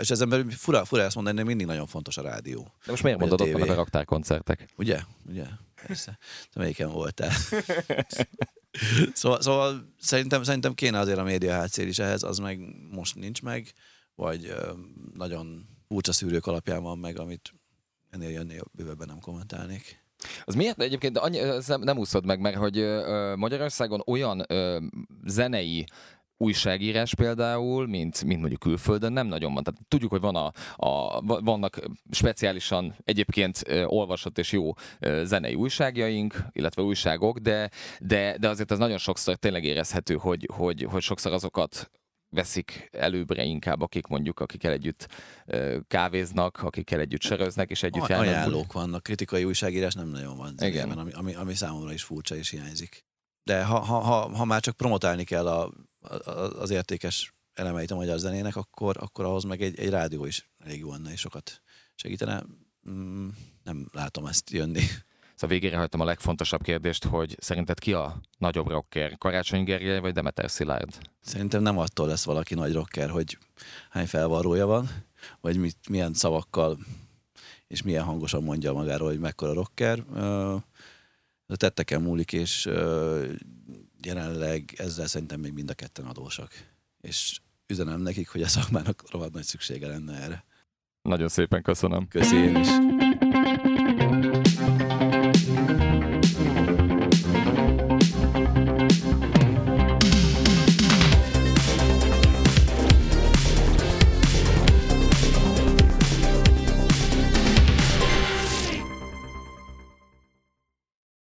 és 0.00 0.10
ezen 0.10 0.28
belül 0.28 0.50
fura, 0.50 0.84
fura 0.84 1.02
ezt 1.02 1.14
mondani, 1.14 1.36
de 1.36 1.44
mindig 1.44 1.66
nagyon 1.66 1.86
fontos 1.86 2.16
a 2.16 2.22
rádió. 2.22 2.72
De 2.84 2.90
most 2.90 3.02
miért 3.02 3.18
mondod, 3.18 3.40
ott 3.40 3.50
vannak 3.50 3.68
a 3.68 3.74
raktárkoncertek? 3.74 4.68
Ugye? 4.76 5.00
Ugye? 5.28 5.44
Persze. 5.86 6.18
Te 6.52 6.60
melyiken 6.60 6.90
voltál? 6.90 7.32
szóval, 9.12 9.40
szóval 9.40 9.94
szerintem, 9.98 10.42
szerintem 10.42 10.74
kéne 10.74 10.98
azért 10.98 11.18
a 11.18 11.22
média 11.22 11.52
hátszél 11.52 11.88
is 11.88 11.98
ehhez, 11.98 12.22
az 12.22 12.38
meg 12.38 12.60
most 12.90 13.14
nincs 13.14 13.42
meg, 13.42 13.72
vagy 14.14 14.54
nagyon 15.14 15.68
furcsa 15.88 16.12
szűrők 16.12 16.46
alapján 16.46 16.82
van 16.82 16.98
meg, 16.98 17.18
amit 17.18 17.54
ennél 18.10 18.30
jönnél 18.30 18.64
bővebben 18.72 19.06
nem 19.06 19.20
kommentálnék. 19.20 20.02
Az 20.44 20.54
miért 20.54 20.80
egyébként 20.80 21.18
annyi, 21.18 21.40
nem 21.66 21.98
úszod 21.98 22.24
meg, 22.24 22.40
mert 22.40 22.56
hogy 22.56 22.78
ö, 22.78 23.34
Magyarországon 23.36 24.02
olyan 24.06 24.44
ö, 24.48 24.78
zenei 25.24 25.86
újságírás 26.40 27.14
például, 27.14 27.86
mint, 27.86 28.24
mint 28.24 28.40
mondjuk 28.40 28.60
külföldön 28.60 29.12
nem 29.12 29.26
nagyon 29.26 29.54
van. 29.54 29.62
Tehát 29.62 29.80
tudjuk, 29.88 30.10
hogy 30.10 30.20
van 30.20 30.36
a, 30.36 30.52
a, 30.76 31.20
vannak 31.40 31.80
speciálisan 32.10 32.94
egyébként 33.04 33.62
olvasott 33.84 34.38
és 34.38 34.52
jó 34.52 34.72
zenei 35.22 35.54
újságjaink, 35.54 36.44
illetve 36.52 36.82
újságok, 36.82 37.38
de, 37.38 37.70
de, 38.00 38.36
de 38.38 38.48
azért 38.48 38.70
az 38.70 38.78
nagyon 38.78 38.98
sokszor 38.98 39.36
tényleg 39.36 39.64
érezhető, 39.64 40.14
hogy, 40.14 40.48
hogy, 40.52 40.82
hogy 40.90 41.02
sokszor 41.02 41.32
azokat 41.32 41.90
veszik 42.30 42.88
előbbre 42.92 43.44
inkább, 43.44 43.80
akik 43.80 44.06
mondjuk, 44.06 44.40
akikkel 44.40 44.72
együtt 44.72 45.08
kávéznak, 45.88 46.62
akikkel 46.62 47.00
együtt 47.00 47.22
söröznek, 47.22 47.70
és 47.70 47.82
együtt 47.82 48.06
járnak. 48.06 48.28
Ajánlók 48.28 48.72
vannak, 48.72 49.02
kritikai 49.02 49.44
újságírás 49.44 49.94
nem 49.94 50.08
nagyon 50.08 50.36
van. 50.36 50.54
Igen. 50.58 50.90
Ami, 50.90 51.12
ami, 51.12 51.34
ami 51.34 51.54
számomra 51.54 51.92
is 51.92 52.02
furcsa 52.02 52.36
és 52.36 52.50
hiányzik. 52.50 53.04
De 53.44 53.64
ha, 53.64 53.78
ha, 53.78 53.98
ha, 53.98 54.36
ha 54.36 54.44
már 54.44 54.60
csak 54.60 54.76
promotálni 54.76 55.24
kell 55.24 55.48
a, 55.48 55.64
a, 55.64 55.72
az 56.58 56.70
értékes 56.70 57.34
elemeit 57.52 57.90
a 57.90 57.94
magyar 57.94 58.18
zenének, 58.18 58.56
akkor, 58.56 58.96
akkor 59.00 59.24
ahhoz 59.24 59.44
meg 59.44 59.62
egy, 59.62 59.78
egy 59.78 59.90
rádió 59.90 60.24
is 60.24 60.50
elég 60.58 60.78
jó 60.78 60.90
lenne, 60.90 61.12
és 61.12 61.20
sokat 61.20 61.62
segítene. 61.94 62.44
Mm, 62.90 63.28
nem 63.62 63.88
látom 63.92 64.26
ezt 64.26 64.50
jönni. 64.50 64.82
Szóval 65.40 65.58
végére 65.58 65.76
hagytam 65.76 66.00
a 66.00 66.04
legfontosabb 66.04 66.62
kérdést, 66.62 67.04
hogy 67.04 67.36
szerinted 67.40 67.78
ki 67.78 67.92
a 67.92 68.20
nagyobb 68.38 68.68
rocker? 68.68 69.18
Karácsony 69.18 69.64
Gergely 69.64 70.00
vagy 70.00 70.12
Demeter 70.12 70.50
Szilárd? 70.50 70.98
Szerintem 71.20 71.62
nem 71.62 71.78
attól 71.78 72.06
lesz 72.06 72.24
valaki 72.24 72.54
nagy 72.54 72.72
rocker, 72.72 73.10
hogy 73.10 73.38
hány 73.90 74.06
felvarrója 74.06 74.66
van, 74.66 74.88
vagy 75.40 75.56
mit, 75.56 75.88
milyen 75.88 76.14
szavakkal 76.14 76.78
és 77.66 77.82
milyen 77.82 78.04
hangosan 78.04 78.42
mondja 78.42 78.72
magáról, 78.72 79.08
hogy 79.08 79.18
mekkora 79.18 79.52
rocker. 79.52 79.98
A 81.46 81.56
tetteken 81.56 82.02
múlik, 82.02 82.32
és 82.32 82.68
jelenleg 84.02 84.74
ezzel 84.76 85.06
szerintem 85.06 85.40
még 85.40 85.52
mind 85.52 85.70
a 85.70 85.74
ketten 85.74 86.06
adósak. 86.06 86.52
És 87.00 87.40
üzenem 87.66 88.00
nekik, 88.00 88.28
hogy 88.28 88.42
a 88.42 88.48
szakmának 88.48 89.10
rohadt 89.10 89.32
nagy 89.32 89.44
szüksége 89.44 89.86
lenne 89.86 90.14
erre. 90.14 90.44
Nagyon 91.02 91.28
szépen 91.28 91.62
köszönöm. 91.62 92.08
Köszönöm 92.08 92.56
is. 92.56 92.68